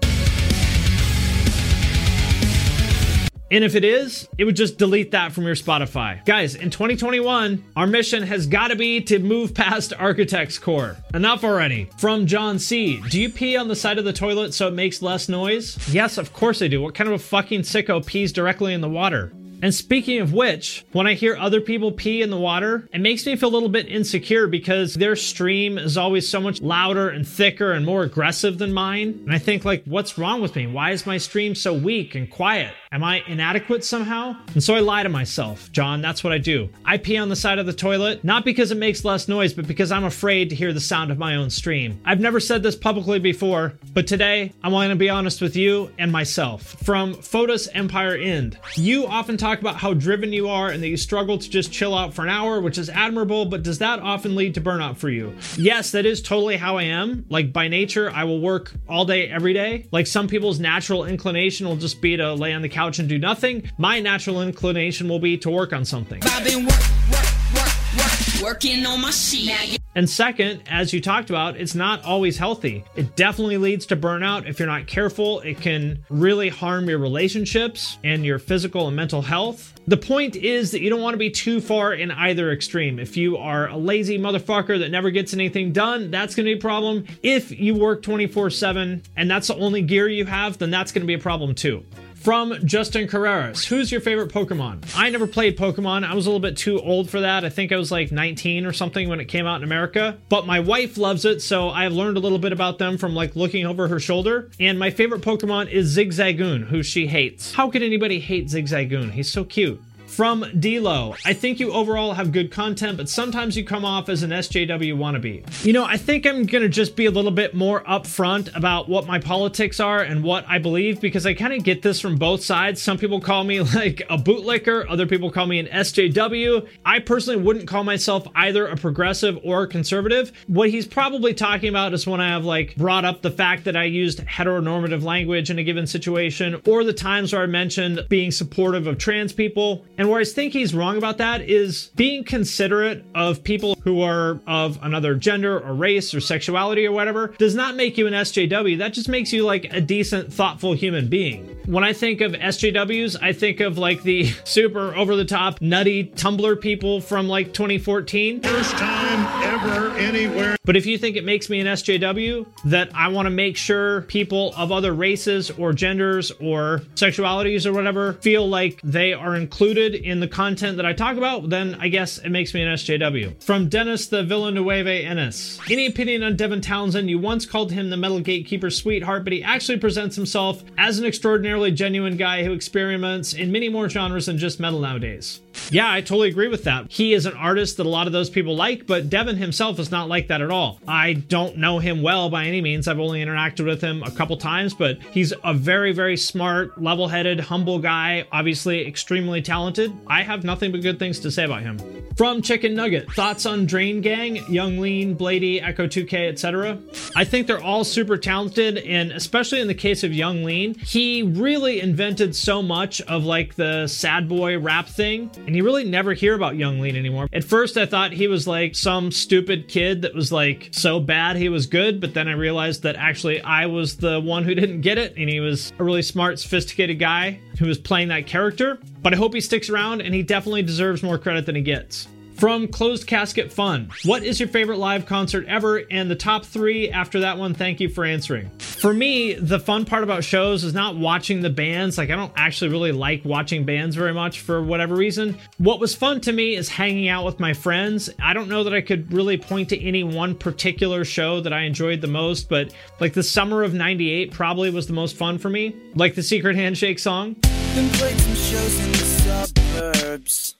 And 3.50 3.62
if 3.62 3.76
it 3.76 3.84
is, 3.84 4.28
it 4.38 4.44
would 4.44 4.56
just 4.56 4.76
delete 4.76 5.12
that 5.12 5.32
from 5.32 5.44
your 5.44 5.54
Spotify. 5.54 6.24
Guys, 6.24 6.56
in 6.56 6.70
2021, 6.70 7.64
our 7.76 7.86
mission 7.86 8.24
has 8.24 8.46
got 8.46 8.68
to 8.68 8.76
be 8.76 9.00
to 9.02 9.20
move 9.20 9.54
past 9.54 9.92
Architect's 9.96 10.58
Core. 10.58 10.96
Enough 11.14 11.44
already. 11.44 11.88
From 11.98 12.26
John 12.26 12.58
C. 12.58 13.00
Do 13.08 13.20
you 13.20 13.30
pee 13.30 13.56
on 13.56 13.68
the 13.68 13.76
side 13.76 13.98
of 13.98 14.04
the 14.04 14.12
toilet 14.12 14.52
so 14.52 14.66
it 14.66 14.74
makes 14.74 15.00
less 15.00 15.28
noise? 15.28 15.78
Yes, 15.88 16.18
of 16.18 16.32
course 16.32 16.60
I 16.60 16.66
do. 16.66 16.82
What 16.82 16.94
kind 16.94 17.08
of 17.08 17.14
a 17.14 17.22
fucking 17.22 17.60
sicko 17.60 18.04
pees 18.04 18.32
directly 18.32 18.74
in 18.74 18.80
the 18.80 18.88
water? 18.88 19.32
And 19.62 19.74
speaking 19.74 20.20
of 20.20 20.34
which, 20.34 20.84
when 20.92 21.06
I 21.06 21.14
hear 21.14 21.34
other 21.36 21.62
people 21.62 21.90
pee 21.90 22.20
in 22.20 22.30
the 22.30 22.36
water, 22.36 22.88
it 22.92 23.00
makes 23.00 23.24
me 23.24 23.36
feel 23.36 23.48
a 23.48 23.54
little 23.54 23.70
bit 23.70 23.88
insecure 23.88 24.48
because 24.48 24.94
their 24.94 25.16
stream 25.16 25.78
is 25.78 25.96
always 25.96 26.28
so 26.28 26.40
much 26.40 26.60
louder 26.60 27.08
and 27.08 27.26
thicker 27.26 27.72
and 27.72 27.86
more 27.86 28.02
aggressive 28.02 28.58
than 28.58 28.72
mine. 28.72 29.20
And 29.24 29.32
I 29.32 29.38
think 29.38 29.64
like, 29.64 29.82
what's 29.84 30.18
wrong 30.18 30.42
with 30.42 30.54
me? 30.56 30.66
Why 30.66 30.90
is 30.90 31.06
my 31.06 31.16
stream 31.16 31.54
so 31.54 31.72
weak 31.72 32.14
and 32.14 32.30
quiet? 32.30 32.74
Am 32.92 33.02
I 33.02 33.22
inadequate 33.26 33.84
somehow? 33.84 34.36
And 34.54 34.62
so 34.62 34.74
I 34.74 34.80
lie 34.80 35.02
to 35.02 35.08
myself, 35.08 35.72
John, 35.72 36.00
that's 36.00 36.22
what 36.22 36.32
I 36.32 36.38
do. 36.38 36.68
I 36.84 36.98
pee 36.98 37.16
on 37.16 37.28
the 37.28 37.34
side 37.34 37.58
of 37.58 37.66
the 37.66 37.72
toilet, 37.72 38.22
not 38.22 38.44
because 38.44 38.70
it 38.70 38.76
makes 38.76 39.04
less 39.04 39.26
noise, 39.26 39.52
but 39.52 39.66
because 39.66 39.90
I'm 39.90 40.04
afraid 40.04 40.50
to 40.50 40.56
hear 40.56 40.72
the 40.72 40.80
sound 40.80 41.10
of 41.10 41.18
my 41.18 41.34
own 41.34 41.50
stream. 41.50 42.00
I've 42.04 42.20
never 42.20 42.38
said 42.38 42.62
this 42.62 42.76
publicly 42.76 43.18
before, 43.18 43.74
but 43.92 44.06
today 44.06 44.52
I'm 44.62 44.70
going 44.70 44.90
to 44.90 44.96
be 44.96 45.10
honest 45.10 45.40
with 45.40 45.56
you 45.56 45.90
and 45.98 46.12
myself. 46.12 46.62
From 46.84 47.14
Photos 47.14 47.66
Empire 47.68 48.14
End, 48.14 48.56
you 48.76 49.06
often 49.06 49.36
talk 49.36 49.60
about 49.60 49.76
how 49.76 49.92
driven 49.92 50.32
you 50.32 50.48
are 50.48 50.70
and 50.70 50.80
that 50.82 50.88
you 50.88 50.96
struggle 50.96 51.38
to 51.38 51.50
just 51.50 51.72
chill 51.72 51.94
out 51.94 52.14
for 52.14 52.22
an 52.22 52.28
hour, 52.28 52.60
which 52.60 52.78
is 52.78 52.88
admirable, 52.88 53.46
but 53.46 53.64
does 53.64 53.78
that 53.78 53.98
often 53.98 54.36
lead 54.36 54.54
to 54.54 54.60
burnout 54.60 54.96
for 54.96 55.08
you? 55.08 55.34
Yes, 55.56 55.90
that 55.90 56.06
is 56.06 56.22
totally 56.22 56.56
how 56.56 56.76
I 56.76 56.84
am. 56.84 57.26
Like 57.28 57.52
by 57.52 57.66
nature, 57.66 58.12
I 58.12 58.22
will 58.22 58.40
work 58.40 58.72
all 58.88 59.04
day, 59.04 59.28
every 59.28 59.54
day. 59.54 59.88
Like 59.90 60.06
some 60.06 60.28
people's 60.28 60.60
natural 60.60 61.04
inclination 61.04 61.66
will 61.66 61.76
just 61.76 62.00
be 62.00 62.16
to 62.16 62.32
lay 62.32 62.52
on 62.52 62.62
the 62.62 62.68
couch 62.76 62.85
and 62.98 63.08
do 63.08 63.18
nothing. 63.18 63.70
My 63.78 64.00
natural 64.00 64.42
inclination 64.42 65.08
will 65.08 65.18
be 65.18 65.36
to 65.38 65.50
work 65.50 65.72
on 65.72 65.84
something. 65.84 66.22
I've 66.24 66.44
been 66.44 66.64
work, 66.64 66.80
work, 67.10 67.54
work, 67.54 67.74
work, 67.98 68.42
working 68.42 68.86
on 68.86 69.00
my 69.00 69.10
shit. 69.10 69.80
And 69.96 70.08
second, 70.08 70.62
as 70.68 70.92
you 70.92 71.00
talked 71.00 71.30
about, 71.30 71.56
it's 71.56 71.74
not 71.74 72.04
always 72.04 72.36
healthy. 72.36 72.84
It 72.96 73.16
definitely 73.16 73.56
leads 73.56 73.86
to 73.86 73.96
burnout 73.96 74.46
if 74.46 74.58
you're 74.58 74.68
not 74.68 74.86
careful. 74.86 75.40
It 75.40 75.58
can 75.58 76.04
really 76.10 76.50
harm 76.50 76.86
your 76.86 76.98
relationships 76.98 77.98
and 78.04 78.24
your 78.24 78.38
physical 78.38 78.88
and 78.88 78.94
mental 78.94 79.22
health. 79.22 79.72
The 79.86 79.96
point 79.96 80.36
is 80.36 80.70
that 80.72 80.82
you 80.82 80.90
don't 80.90 81.00
want 81.00 81.14
to 81.14 81.18
be 81.18 81.30
too 81.30 81.62
far 81.62 81.94
in 81.94 82.10
either 82.10 82.52
extreme. 82.52 82.98
If 82.98 83.16
you 83.16 83.38
are 83.38 83.68
a 83.68 83.76
lazy 83.78 84.18
motherfucker 84.18 84.78
that 84.80 84.90
never 84.90 85.10
gets 85.10 85.32
anything 85.32 85.72
done, 85.72 86.10
that's 86.10 86.34
going 86.34 86.44
to 86.44 86.52
be 86.52 86.58
a 86.58 86.60
problem. 86.60 87.06
If 87.22 87.50
you 87.58 87.74
work 87.74 88.02
24 88.02 88.50
7 88.50 89.02
and 89.16 89.30
that's 89.30 89.46
the 89.46 89.56
only 89.56 89.80
gear 89.80 90.08
you 90.08 90.26
have, 90.26 90.58
then 90.58 90.70
that's 90.70 90.92
going 90.92 91.02
to 91.02 91.06
be 91.06 91.14
a 91.14 91.18
problem 91.18 91.54
too 91.54 91.84
from 92.16 92.54
Justin 92.64 93.06
Carreras. 93.06 93.64
Who's 93.66 93.92
your 93.92 94.00
favorite 94.00 94.32
Pokemon? 94.32 94.92
I 94.96 95.10
never 95.10 95.26
played 95.26 95.56
Pokemon. 95.56 96.04
I 96.04 96.14
was 96.14 96.26
a 96.26 96.28
little 96.28 96.40
bit 96.40 96.56
too 96.56 96.80
old 96.80 97.08
for 97.08 97.20
that. 97.20 97.44
I 97.44 97.48
think 97.50 97.72
I 97.72 97.76
was 97.76 97.92
like 97.92 98.10
19 98.10 98.66
or 98.66 98.72
something 98.72 99.08
when 99.08 99.20
it 99.20 99.26
came 99.26 99.46
out 99.46 99.56
in 99.56 99.64
America. 99.64 100.18
But 100.28 100.46
my 100.46 100.60
wife 100.60 100.96
loves 100.98 101.24
it, 101.24 101.40
so 101.40 101.70
I've 101.70 101.92
learned 101.92 102.16
a 102.16 102.20
little 102.20 102.38
bit 102.38 102.52
about 102.52 102.78
them 102.78 102.98
from 102.98 103.14
like 103.14 103.36
looking 103.36 103.66
over 103.66 103.88
her 103.88 104.00
shoulder. 104.00 104.50
And 104.58 104.78
my 104.78 104.90
favorite 104.90 105.22
Pokemon 105.22 105.70
is 105.70 105.96
Zigzagoon, 105.96 106.66
who 106.66 106.82
she 106.82 107.06
hates. 107.06 107.52
How 107.54 107.70
could 107.70 107.82
anybody 107.82 108.18
hate 108.18 108.46
Zigzagoon? 108.48 109.12
He's 109.12 109.30
so 109.30 109.44
cute. 109.44 109.80
From 110.16 110.46
Delo, 110.58 111.14
I 111.26 111.34
think 111.34 111.60
you 111.60 111.72
overall 111.72 112.14
have 112.14 112.32
good 112.32 112.50
content, 112.50 112.96
but 112.96 113.10
sometimes 113.10 113.54
you 113.54 113.64
come 113.64 113.84
off 113.84 114.08
as 114.08 114.22
an 114.22 114.30
SJW 114.30 114.94
wannabe. 114.94 115.44
You 115.62 115.74
know, 115.74 115.84
I 115.84 115.98
think 115.98 116.24
I'm 116.24 116.46
gonna 116.46 116.70
just 116.70 116.96
be 116.96 117.04
a 117.04 117.10
little 117.10 117.30
bit 117.30 117.52
more 117.52 117.82
upfront 117.82 118.56
about 118.56 118.88
what 118.88 119.06
my 119.06 119.18
politics 119.18 119.78
are 119.78 120.00
and 120.00 120.24
what 120.24 120.46
I 120.48 120.56
believe 120.56 121.02
because 121.02 121.26
I 121.26 121.34
kind 121.34 121.52
of 121.52 121.64
get 121.64 121.82
this 121.82 122.00
from 122.00 122.16
both 122.16 122.42
sides. 122.42 122.80
Some 122.80 122.96
people 122.96 123.20
call 123.20 123.44
me 123.44 123.60
like 123.74 124.00
a 124.08 124.16
bootlicker, 124.16 124.86
other 124.88 125.04
people 125.04 125.30
call 125.30 125.44
me 125.44 125.58
an 125.58 125.66
SJW. 125.66 126.66
I 126.86 127.00
personally 127.00 127.42
wouldn't 127.42 127.68
call 127.68 127.84
myself 127.84 128.26
either 128.34 128.66
a 128.66 128.76
progressive 128.78 129.38
or 129.44 129.64
a 129.64 129.68
conservative. 129.68 130.32
What 130.46 130.70
he's 130.70 130.86
probably 130.86 131.34
talking 131.34 131.68
about 131.68 131.92
is 131.92 132.06
when 132.06 132.22
I 132.22 132.30
have 132.30 132.46
like 132.46 132.74
brought 132.76 133.04
up 133.04 133.20
the 133.20 133.30
fact 133.30 133.64
that 133.64 133.76
I 133.76 133.84
used 133.84 134.20
heteronormative 134.20 135.02
language 135.02 135.50
in 135.50 135.58
a 135.58 135.62
given 135.62 135.86
situation, 135.86 136.62
or 136.66 136.84
the 136.84 136.94
times 136.94 137.34
where 137.34 137.42
I 137.42 137.46
mentioned 137.46 138.06
being 138.08 138.30
supportive 138.30 138.86
of 138.86 138.96
trans 138.96 139.34
people. 139.34 139.84
And 139.98 140.05
And 140.06 140.12
where 140.12 140.20
I 140.20 140.24
think 140.24 140.52
he's 140.52 140.72
wrong 140.72 140.96
about 140.98 141.18
that 141.18 141.40
is 141.40 141.90
being 141.96 142.22
considerate 142.22 143.04
of 143.16 143.42
people 143.42 143.76
who 143.82 144.02
are 144.02 144.40
of 144.46 144.78
another 144.80 145.16
gender 145.16 145.58
or 145.58 145.74
race 145.74 146.14
or 146.14 146.20
sexuality 146.20 146.86
or 146.86 146.92
whatever 146.92 147.34
does 147.38 147.56
not 147.56 147.74
make 147.74 147.98
you 147.98 148.06
an 148.06 148.12
SJW. 148.12 148.78
That 148.78 148.92
just 148.92 149.08
makes 149.08 149.32
you 149.32 149.44
like 149.44 149.64
a 149.72 149.80
decent, 149.80 150.32
thoughtful 150.32 150.74
human 150.74 151.08
being. 151.08 151.56
When 151.66 151.82
I 151.82 151.92
think 151.92 152.20
of 152.20 152.34
SJWs, 152.34 153.16
I 153.20 153.32
think 153.32 153.58
of 153.58 153.78
like 153.78 154.04
the 154.04 154.26
super 154.44 154.94
over 154.94 155.16
the 155.16 155.24
top, 155.24 155.60
nutty 155.60 156.04
Tumblr 156.04 156.60
people 156.60 157.00
from 157.00 157.26
like 157.26 157.52
2014. 157.52 158.42
First 158.42 158.76
time 158.76 159.42
ever 159.42 159.90
anywhere. 159.96 160.56
But 160.64 160.76
if 160.76 160.86
you 160.86 160.98
think 160.98 161.16
it 161.16 161.24
makes 161.24 161.50
me 161.50 161.60
an 161.60 161.66
SJW, 161.66 162.46
that 162.66 162.90
I 162.94 163.08
want 163.08 163.26
to 163.26 163.30
make 163.30 163.56
sure 163.56 164.02
people 164.02 164.52
of 164.56 164.70
other 164.70 164.92
races 164.92 165.50
or 165.50 165.72
genders 165.72 166.30
or 166.40 166.82
sexualities 166.94 167.66
or 167.66 167.72
whatever 167.72 168.14
feel 168.14 168.48
like 168.48 168.80
they 168.82 169.12
are 169.12 169.34
included 169.36 169.95
in 170.04 170.20
the 170.20 170.28
content 170.28 170.76
that 170.76 170.86
I 170.86 170.92
talk 170.92 171.16
about, 171.16 171.50
then 171.50 171.76
I 171.80 171.88
guess 171.88 172.18
it 172.18 172.30
makes 172.30 172.54
me 172.54 172.62
an 172.62 172.74
SJW. 172.74 173.42
From 173.42 173.68
Dennis 173.68 174.06
the 174.06 174.22
Villanueva 174.22 174.92
Ennis. 174.92 175.58
Any 175.70 175.86
opinion 175.86 176.22
on 176.22 176.36
Devin 176.36 176.60
Townsend? 176.60 177.10
You 177.10 177.18
once 177.18 177.46
called 177.46 177.72
him 177.72 177.90
the 177.90 177.96
Metal 177.96 178.20
Gatekeeper 178.20 178.70
sweetheart, 178.70 179.24
but 179.24 179.32
he 179.32 179.42
actually 179.42 179.78
presents 179.78 180.16
himself 180.16 180.62
as 180.78 180.98
an 180.98 181.04
extraordinarily 181.04 181.70
genuine 181.70 182.16
guy 182.16 182.44
who 182.44 182.52
experiments 182.52 183.34
in 183.34 183.52
many 183.52 183.68
more 183.68 183.88
genres 183.88 184.26
than 184.26 184.38
just 184.38 184.60
metal 184.60 184.80
nowadays. 184.80 185.40
Yeah, 185.70 185.90
I 185.90 186.00
totally 186.00 186.28
agree 186.28 186.48
with 186.48 186.64
that. 186.64 186.90
He 186.90 187.12
is 187.12 187.26
an 187.26 187.34
artist 187.34 187.76
that 187.78 187.86
a 187.86 187.88
lot 187.88 188.06
of 188.06 188.12
those 188.12 188.30
people 188.30 188.54
like, 188.54 188.86
but 188.86 189.10
Devin 189.10 189.36
himself 189.36 189.78
is 189.78 189.90
not 189.90 190.08
like 190.08 190.28
that 190.28 190.40
at 190.40 190.50
all. 190.50 190.80
I 190.86 191.14
don't 191.14 191.56
know 191.56 191.78
him 191.78 192.02
well 192.02 192.30
by 192.30 192.44
any 192.44 192.60
means. 192.60 192.86
I've 192.86 193.00
only 193.00 193.24
interacted 193.24 193.64
with 193.64 193.80
him 193.80 194.02
a 194.02 194.10
couple 194.10 194.36
times, 194.36 194.74
but 194.74 195.02
he's 195.12 195.32
a 195.44 195.54
very, 195.54 195.92
very 195.92 196.16
smart, 196.16 196.80
level 196.80 197.08
headed, 197.08 197.40
humble 197.40 197.78
guy, 197.78 198.26
obviously 198.30 198.86
extremely 198.86 199.42
talented. 199.42 199.85
I 200.06 200.22
have 200.22 200.44
nothing 200.44 200.72
but 200.72 200.82
good 200.82 200.98
things 200.98 201.20
to 201.20 201.30
say 201.30 201.44
about 201.44 201.62
him. 201.62 201.78
From 202.16 202.40
Chicken 202.40 202.74
Nugget, 202.74 203.12
thoughts 203.12 203.44
on 203.44 203.66
Drain 203.66 204.00
Gang, 204.00 204.36
Yung 204.48 204.78
Lean, 204.78 205.14
Bladee, 205.14 205.62
Echo 205.62 205.86
2K, 205.86 206.30
etc. 206.30 206.78
I 207.14 207.24
think 207.24 207.46
they're 207.46 207.62
all 207.62 207.84
super 207.84 208.16
talented, 208.16 208.78
and 208.78 209.12
especially 209.12 209.60
in 209.60 209.68
the 209.68 209.74
case 209.74 210.02
of 210.02 210.14
Yung 210.14 210.42
Lean, 210.42 210.74
he 210.76 211.22
really 211.22 211.78
invented 211.82 212.34
so 212.34 212.62
much 212.62 213.02
of 213.02 213.24
like 213.24 213.54
the 213.56 213.86
sad 213.86 214.30
boy 214.30 214.58
rap 214.58 214.88
thing, 214.88 215.30
and 215.46 215.54
you 215.54 215.62
really 215.62 215.84
never 215.84 216.14
hear 216.14 216.34
about 216.34 216.56
Yung 216.56 216.80
Lean 216.80 216.96
anymore. 216.96 217.28
At 217.34 217.44
first, 217.44 217.76
I 217.76 217.84
thought 217.84 218.12
he 218.12 218.28
was 218.28 218.46
like 218.46 218.74
some 218.74 219.10
stupid 219.10 219.68
kid 219.68 220.00
that 220.00 220.14
was 220.14 220.32
like 220.32 220.70
so 220.72 220.98
bad 221.00 221.36
he 221.36 221.50
was 221.50 221.66
good, 221.66 222.00
but 222.00 222.14
then 222.14 222.28
I 222.28 222.32
realized 222.32 222.82
that 222.84 222.96
actually 222.96 223.42
I 223.42 223.66
was 223.66 223.98
the 223.98 224.20
one 224.20 224.44
who 224.44 224.54
didn't 224.54 224.80
get 224.80 224.96
it, 224.96 225.14
and 225.18 225.28
he 225.28 225.40
was 225.40 225.70
a 225.78 225.84
really 225.84 226.00
smart, 226.00 226.38
sophisticated 226.38 226.98
guy 226.98 227.40
who 227.58 227.66
was 227.66 227.78
playing 227.78 228.08
that 228.08 228.26
character. 228.26 228.78
But 229.02 229.14
I 229.14 229.16
hope 229.16 229.34
he 229.34 229.40
sticks 229.40 229.70
around, 229.70 230.02
and 230.02 230.14
he 230.14 230.22
definitely 230.22 230.62
deserves 230.62 231.02
more 231.02 231.18
credit 231.18 231.46
than 231.46 231.54
he 231.54 231.62
gets. 231.62 232.08
From 232.36 232.68
Closed 232.68 233.06
Casket 233.06 233.50
Fun, 233.50 233.88
what 234.04 234.22
is 234.22 234.38
your 234.38 234.50
favorite 234.50 234.76
live 234.76 235.06
concert 235.06 235.46
ever? 235.46 235.82
And 235.90 236.10
the 236.10 236.16
top 236.16 236.44
three 236.44 236.90
after 236.90 237.20
that 237.20 237.38
one, 237.38 237.54
thank 237.54 237.80
you 237.80 237.88
for 237.88 238.04
answering. 238.04 238.50
For 238.58 238.92
me, 238.92 239.32
the 239.32 239.58
fun 239.58 239.86
part 239.86 240.02
about 240.02 240.22
shows 240.22 240.62
is 240.62 240.74
not 240.74 240.98
watching 240.98 241.40
the 241.40 241.48
bands. 241.48 241.96
Like, 241.96 242.10
I 242.10 242.16
don't 242.16 242.32
actually 242.36 242.72
really 242.72 242.92
like 242.92 243.24
watching 243.24 243.64
bands 243.64 243.96
very 243.96 244.12
much 244.12 244.40
for 244.40 244.62
whatever 244.62 244.94
reason. 244.94 245.38
What 245.56 245.80
was 245.80 245.94
fun 245.94 246.20
to 246.22 246.32
me 246.32 246.56
is 246.56 246.68
hanging 246.68 247.08
out 247.08 247.24
with 247.24 247.40
my 247.40 247.54
friends. 247.54 248.10
I 248.20 248.34
don't 248.34 248.50
know 248.50 248.64
that 248.64 248.74
I 248.74 248.82
could 248.82 249.10
really 249.14 249.38
point 249.38 249.70
to 249.70 249.82
any 249.82 250.04
one 250.04 250.34
particular 250.34 251.06
show 251.06 251.40
that 251.40 251.54
I 251.54 251.62
enjoyed 251.62 252.02
the 252.02 252.06
most, 252.06 252.50
but 252.50 252.74
like 253.00 253.14
the 253.14 253.22
summer 253.22 253.62
of 253.62 253.72
98 253.72 254.30
probably 254.30 254.68
was 254.68 254.86
the 254.86 254.92
most 254.92 255.16
fun 255.16 255.38
for 255.38 255.48
me. 255.48 255.74
Like 255.94 256.14
the 256.14 256.22
Secret 256.22 256.54
Handshake 256.54 256.98
song. 256.98 257.36
Been 257.74 257.88
played 257.90 258.18
some 258.18 258.34
shows 258.34 258.84
in 258.84 258.92
the 258.92 258.98
suburbs. 258.98 260.55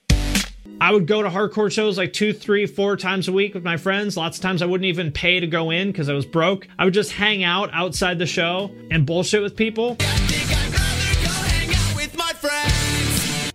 I 0.79 0.91
would 0.91 1.07
go 1.07 1.23
to 1.23 1.29
hardcore 1.29 1.71
shows 1.71 1.97
like 1.97 2.13
two, 2.13 2.33
three, 2.33 2.67
four 2.67 2.97
times 2.97 3.27
a 3.27 3.31
week 3.31 3.55
with 3.55 3.63
my 3.63 3.77
friends. 3.77 4.15
Lots 4.15 4.37
of 4.37 4.43
times 4.43 4.61
I 4.61 4.67
wouldn't 4.67 4.85
even 4.85 5.11
pay 5.11 5.39
to 5.39 5.47
go 5.47 5.71
in 5.71 5.91
because 5.91 6.07
I 6.07 6.13
was 6.13 6.25
broke. 6.25 6.67
I 6.77 6.85
would 6.85 6.93
just 6.93 7.11
hang 7.11 7.43
out 7.43 7.71
outside 7.73 8.19
the 8.19 8.27
show 8.27 8.69
and 8.91 9.03
bullshit 9.03 9.41
with 9.41 9.55
people. 9.55 9.97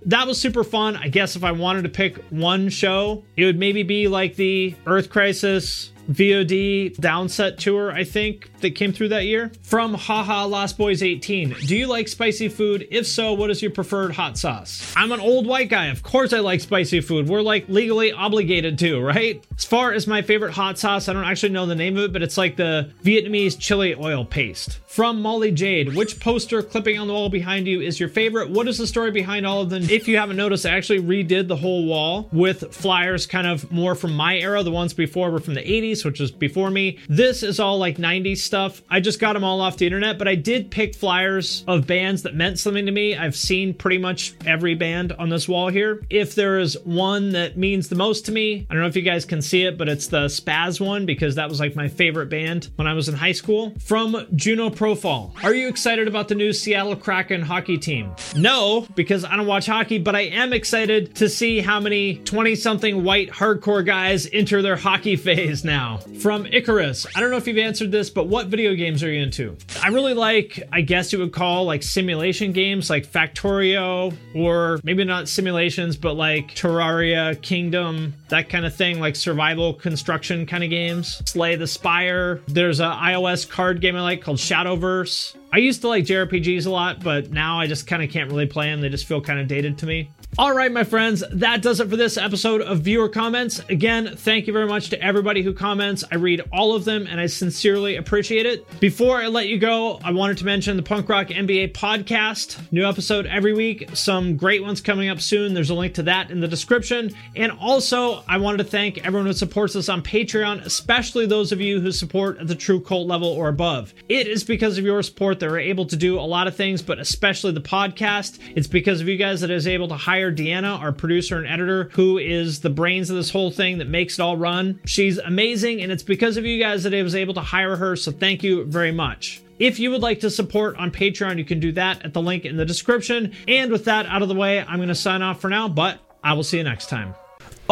That 0.04 0.26
was 0.26 0.40
super 0.40 0.64
fun. 0.64 0.96
I 0.96 1.06
guess 1.08 1.37
if 1.37 1.44
I 1.44 1.52
wanted 1.52 1.82
to 1.82 1.88
pick 1.88 2.18
one 2.30 2.68
show, 2.68 3.24
it 3.37 3.44
would 3.44 3.58
maybe 3.58 3.85
be 3.85 4.08
like 4.08 4.35
the 4.35 4.74
Earth 4.85 5.08
Crisis 5.08 5.91
VOD 6.10 6.96
downset 6.96 7.58
tour, 7.58 7.92
I 7.92 8.04
think, 8.04 8.50
that 8.60 8.74
came 8.74 8.92
through 8.92 9.08
that 9.08 9.24
year. 9.24 9.52
From 9.62 9.94
Haha 9.94 10.46
Lost 10.46 10.78
Boys 10.78 11.02
18. 11.02 11.56
Do 11.66 11.76
you 11.76 11.86
like 11.86 12.08
spicy 12.08 12.48
food? 12.48 12.86
If 12.90 13.06
so, 13.06 13.32
what 13.32 13.50
is 13.50 13.62
your 13.62 13.70
preferred 13.70 14.12
hot 14.12 14.38
sauce? 14.38 14.92
I'm 14.96 15.12
an 15.12 15.20
old 15.20 15.46
white 15.46 15.68
guy. 15.68 15.86
Of 15.86 16.02
course 16.02 16.32
I 16.32 16.40
like 16.40 16.60
spicy 16.60 17.00
food. 17.00 17.28
We're 17.28 17.42
like 17.42 17.68
legally 17.68 18.12
obligated 18.12 18.78
to, 18.80 19.00
right? 19.00 19.44
As 19.56 19.64
far 19.64 19.92
as 19.92 20.06
my 20.06 20.22
favorite 20.22 20.52
hot 20.52 20.78
sauce, 20.78 21.08
I 21.08 21.12
don't 21.12 21.24
actually 21.24 21.50
know 21.50 21.66
the 21.66 21.74
name 21.74 21.96
of 21.96 22.04
it, 22.04 22.12
but 22.12 22.22
it's 22.22 22.38
like 22.38 22.56
the 22.56 22.90
Vietnamese 23.02 23.58
chili 23.58 23.94
oil 23.94 24.24
paste. 24.24 24.78
From 24.86 25.22
Molly 25.22 25.50
Jade, 25.50 25.94
which 25.94 26.20
poster 26.20 26.62
clipping 26.62 26.98
on 26.98 27.06
the 27.06 27.14
wall 27.14 27.30
behind 27.30 27.66
you 27.66 27.80
is 27.80 27.98
your 27.98 28.10
favorite? 28.10 28.50
What 28.50 28.68
is 28.68 28.76
the 28.76 28.86
story 28.86 29.10
behind 29.10 29.46
all 29.46 29.62
of 29.62 29.70
them? 29.70 29.84
If 29.84 30.06
you 30.06 30.18
haven't 30.18 30.36
noticed, 30.36 30.66
I 30.66 30.76
actually 30.76 31.00
redid 31.00 31.48
the 31.48 31.56
whole 31.56 31.86
wall 31.86 32.28
with 32.30 32.74
flyers 32.74 33.26
kind 33.26 33.46
of 33.46 33.70
more 33.72 33.94
from 33.94 34.14
my 34.14 34.36
era. 34.36 34.62
The 34.62 34.70
ones 34.70 34.92
before 34.92 35.30
were 35.30 35.40
from 35.40 35.54
the 35.54 35.62
80s 35.62 35.91
which 36.05 36.20
was 36.20 36.31
before 36.31 36.70
me. 36.70 36.98
This 37.09 37.42
is 37.42 37.61
all 37.61 37.78
like 37.78 37.98
90s 37.98 38.38
stuff. 38.38 38.83
I 38.88 39.00
just 39.00 39.20
got 39.20 39.35
them 39.35 39.44
all 39.44 39.61
off 39.61 39.76
the 39.76 39.87
internet, 39.87 40.18
but 40.18 40.26
I 40.28 40.35
did 40.35 40.70
pick 40.70 40.94
flyers 40.94 41.64
of 41.68 41.87
bands 41.87 42.22
that 42.22 42.35
meant 42.35 42.59
something 42.59 42.87
to 42.87 42.92
me. 42.92 43.16
I've 43.16 43.37
seen 43.37 43.74
pretty 43.74 43.98
much 43.98 44.35
every 44.46 44.74
band 44.74 45.12
on 45.12 45.28
this 45.28 45.48
wall 45.48 45.68
here. 45.68 46.02
If 46.11 46.35
there 46.35 46.59
is 46.59 46.76
one 46.85 47.31
that 47.31 47.57
means 47.57 47.88
the 47.88 47.96
most 47.96 48.26
to 48.26 48.33
me, 48.33 48.66
I 48.70 48.74
don't 48.74 48.83
know 48.83 48.88
if 48.88 48.96
you 48.96 49.02
guys 49.02 49.24
can 49.24 49.42
see 49.42 49.64
it, 49.64 49.76
but 49.76 49.88
it's 49.88 50.07
the 50.07 50.26
Spazz 50.26 50.81
one 50.81 51.07
because 51.07 51.35
that 51.35 51.48
was 51.48 51.61
like 51.61 51.76
my 51.76 51.88
favorite 51.88 52.28
band 52.31 52.70
when 52.76 52.87
I 52.87 52.94
was 52.94 53.09
in 53.09 53.14
high 53.14 53.33
school. 53.33 53.74
From 53.81 54.26
Juno 54.35 54.70
Profile. 54.70 55.35
Are 55.42 55.55
you 55.55 55.68
excited 55.68 56.09
about 56.09 56.28
the 56.28 56.35
new 56.35 56.52
Seattle 56.52 56.96
Kraken 56.96 57.42
hockey 57.42 57.78
team? 57.78 58.14
No, 58.37 58.87
because 58.94 59.24
I 59.24 59.37
don't 59.37 59.46
watch 59.46 59.66
hockey, 59.66 59.98
but 59.98 60.14
I 60.16 60.22
am 60.22 60.52
excited 60.52 61.14
to 61.16 61.28
see 61.28 61.61
how 61.61 61.81
many 61.81 62.16
20 62.18 62.55
something 62.55 63.05
white 63.05 63.31
hardcore 63.31 63.85
guys 63.85 64.28
enter 64.33 64.62
their 64.62 64.76
hockey 64.76 65.16
phase 65.22 65.64
now. 65.64 65.81
From 66.20 66.46
Icarus. 66.46 67.06
I 67.14 67.20
don't 67.20 67.30
know 67.30 67.36
if 67.36 67.46
you've 67.46 67.58
answered 67.58 67.90
this, 67.90 68.10
but 68.10 68.28
what 68.28 68.46
video 68.46 68.74
games 68.74 69.02
are 69.02 69.10
you 69.10 69.22
into? 69.22 69.56
I 69.82 69.88
really 69.88 70.14
like, 70.14 70.62
I 70.72 70.80
guess 70.80 71.12
you 71.12 71.18
would 71.18 71.32
call 71.32 71.64
like 71.64 71.82
simulation 71.82 72.52
games 72.52 72.90
like 72.90 73.06
Factorio, 73.06 74.16
or 74.34 74.80
maybe 74.84 75.04
not 75.04 75.28
simulations, 75.28 75.96
but 75.96 76.14
like 76.14 76.54
Terraria, 76.54 77.40
Kingdom, 77.42 78.14
that 78.28 78.48
kind 78.48 78.64
of 78.64 78.74
thing, 78.74 79.00
like 79.00 79.16
survival 79.16 79.74
construction 79.74 80.46
kind 80.46 80.64
of 80.64 80.70
games. 80.70 81.22
Slay 81.26 81.56
the 81.56 81.66
Spire. 81.66 82.40
There's 82.46 82.80
a 82.80 82.84
iOS 82.84 83.48
card 83.48 83.80
game 83.80 83.96
I 83.96 84.02
like 84.02 84.22
called 84.22 84.38
Shadowverse. 84.38 85.36
I 85.52 85.58
used 85.58 85.82
to 85.82 85.88
like 85.88 86.04
JRPGs 86.04 86.66
a 86.66 86.70
lot, 86.70 87.02
but 87.02 87.30
now 87.30 87.60
I 87.60 87.66
just 87.66 87.86
kind 87.86 88.02
of 88.02 88.10
can't 88.10 88.30
really 88.30 88.46
play 88.46 88.70
them. 88.70 88.80
They 88.80 88.88
just 88.88 89.06
feel 89.06 89.20
kind 89.20 89.38
of 89.38 89.48
dated 89.48 89.78
to 89.78 89.86
me. 89.86 90.10
All 90.38 90.54
right, 90.54 90.72
my 90.72 90.82
friends, 90.82 91.22
that 91.30 91.60
does 91.60 91.78
it 91.78 91.90
for 91.90 91.96
this 91.96 92.16
episode 92.16 92.62
of 92.62 92.80
Viewer 92.80 93.10
Comments. 93.10 93.58
Again, 93.68 94.16
thank 94.16 94.46
you 94.46 94.54
very 94.54 94.66
much 94.66 94.88
to 94.88 95.02
everybody 95.02 95.42
who 95.42 95.52
comments. 95.52 96.04
I 96.10 96.14
read 96.14 96.40
all 96.50 96.74
of 96.74 96.86
them 96.86 97.06
and 97.06 97.20
I 97.20 97.26
sincerely 97.26 97.96
appreciate 97.96 98.46
it. 98.46 98.80
Before 98.80 99.20
I 99.20 99.26
let 99.26 99.48
you 99.48 99.58
go, 99.58 100.00
I 100.02 100.10
wanted 100.10 100.38
to 100.38 100.46
mention 100.46 100.78
the 100.78 100.82
Punk 100.82 101.10
Rock 101.10 101.26
MBA 101.26 101.74
podcast. 101.74 102.58
New 102.72 102.88
episode 102.88 103.26
every 103.26 103.52
week, 103.52 103.90
some 103.92 104.38
great 104.38 104.62
ones 104.62 104.80
coming 104.80 105.10
up 105.10 105.20
soon. 105.20 105.52
There's 105.52 105.68
a 105.68 105.74
link 105.74 105.92
to 105.96 106.02
that 106.04 106.30
in 106.30 106.40
the 106.40 106.48
description. 106.48 107.14
And 107.36 107.52
also, 107.52 108.24
I 108.26 108.38
wanted 108.38 108.56
to 108.56 108.64
thank 108.64 109.04
everyone 109.06 109.26
who 109.26 109.34
supports 109.34 109.76
us 109.76 109.90
on 109.90 110.00
Patreon, 110.00 110.64
especially 110.64 111.26
those 111.26 111.52
of 111.52 111.60
you 111.60 111.78
who 111.78 111.92
support 111.92 112.38
at 112.38 112.46
the 112.46 112.54
true 112.54 112.80
cult 112.80 113.06
level 113.06 113.28
or 113.28 113.48
above. 113.48 113.92
It 114.08 114.26
is 114.28 114.44
because 114.44 114.78
of 114.78 114.84
your 114.86 115.02
support 115.02 115.40
that 115.40 115.50
we're 115.50 115.58
able 115.58 115.84
to 115.84 115.96
do 115.96 116.18
a 116.18 116.22
lot 116.22 116.46
of 116.46 116.56
things, 116.56 116.80
but 116.80 116.98
especially 116.98 117.52
the 117.52 117.60
podcast. 117.60 118.38
It's 118.56 118.66
because 118.66 119.02
of 119.02 119.08
you 119.08 119.18
guys 119.18 119.42
that 119.42 119.50
is 119.50 119.66
able 119.66 119.88
to 119.88 119.94
hire 119.94 120.21
Deanna, 120.30 120.78
our 120.78 120.92
producer 120.92 121.38
and 121.38 121.46
editor, 121.46 121.88
who 121.94 122.18
is 122.18 122.61
the 122.61 122.70
brains 122.70 123.08
of 123.08 123.16
this 123.16 123.30
whole 123.30 123.50
thing 123.50 123.78
that 123.78 123.88
makes 123.88 124.18
it 124.18 124.22
all 124.22 124.37
run. 124.37 124.78
She's 124.85 125.18
amazing, 125.18 125.80
and 125.80 125.90
it's 125.90 126.02
because 126.02 126.37
of 126.37 126.44
you 126.44 126.62
guys 126.62 126.82
that 126.82 126.94
I 126.94 127.02
was 127.02 127.14
able 127.14 127.35
to 127.35 127.40
hire 127.40 127.76
her, 127.76 127.96
so 127.96 128.12
thank 128.12 128.42
you 128.42 128.64
very 128.64 128.92
much. 128.92 129.42
If 129.58 129.78
you 129.78 129.90
would 129.90 130.02
like 130.02 130.20
to 130.20 130.30
support 130.30 130.76
on 130.76 130.90
Patreon, 130.90 131.38
you 131.38 131.44
can 131.44 131.61
do 131.61 131.72
that 131.72 132.04
at 132.04 132.12
the 132.12 132.20
link 132.20 132.44
in 132.44 132.56
the 132.56 132.64
description. 132.64 133.32
And 133.46 133.70
with 133.70 133.85
that 133.85 134.06
out 134.06 134.22
of 134.22 134.28
the 134.28 134.35
way, 134.35 134.61
I'm 134.61 134.76
going 134.76 134.88
to 134.88 134.94
sign 134.94 135.22
off 135.22 135.40
for 135.40 135.48
now, 135.48 135.68
but 135.68 136.00
I 136.22 136.32
will 136.32 136.42
see 136.42 136.58
you 136.58 136.64
next 136.64 136.88
time. 136.88 137.14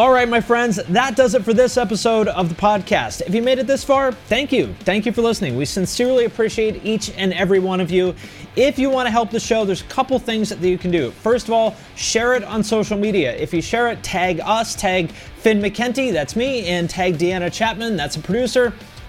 All 0.01 0.09
right, 0.09 0.27
my 0.27 0.41
friends, 0.41 0.77
that 0.77 1.15
does 1.15 1.35
it 1.35 1.45
for 1.45 1.53
this 1.53 1.77
episode 1.77 2.27
of 2.27 2.49
the 2.49 2.55
podcast. 2.55 3.21
If 3.21 3.35
you 3.35 3.43
made 3.43 3.59
it 3.59 3.67
this 3.67 3.83
far, 3.83 4.11
thank 4.11 4.51
you. 4.51 4.73
Thank 4.79 5.05
you 5.05 5.11
for 5.11 5.21
listening. 5.21 5.55
We 5.55 5.65
sincerely 5.65 6.25
appreciate 6.25 6.83
each 6.83 7.11
and 7.11 7.31
every 7.33 7.59
one 7.59 7.79
of 7.79 7.91
you. 7.91 8.15
If 8.55 8.79
you 8.79 8.89
want 8.89 9.05
to 9.05 9.11
help 9.11 9.29
the 9.29 9.39
show, 9.39 9.63
there's 9.63 9.81
a 9.81 9.89
couple 9.89 10.17
things 10.17 10.49
that 10.49 10.59
you 10.59 10.79
can 10.79 10.89
do. 10.89 11.11
First 11.11 11.49
of 11.49 11.53
all, 11.53 11.75
share 11.95 12.33
it 12.33 12.43
on 12.43 12.63
social 12.63 12.97
media. 12.97 13.35
If 13.35 13.53
you 13.53 13.61
share 13.61 13.89
it, 13.89 14.01
tag 14.01 14.39
us, 14.39 14.73
tag 14.73 15.11
Finn 15.11 15.61
McKenty, 15.61 16.11
that's 16.11 16.35
me, 16.35 16.65
and 16.65 16.89
tag 16.89 17.19
Deanna 17.19 17.53
Chapman, 17.53 17.95
that's 17.95 18.15
a 18.15 18.21
producer. 18.21 18.73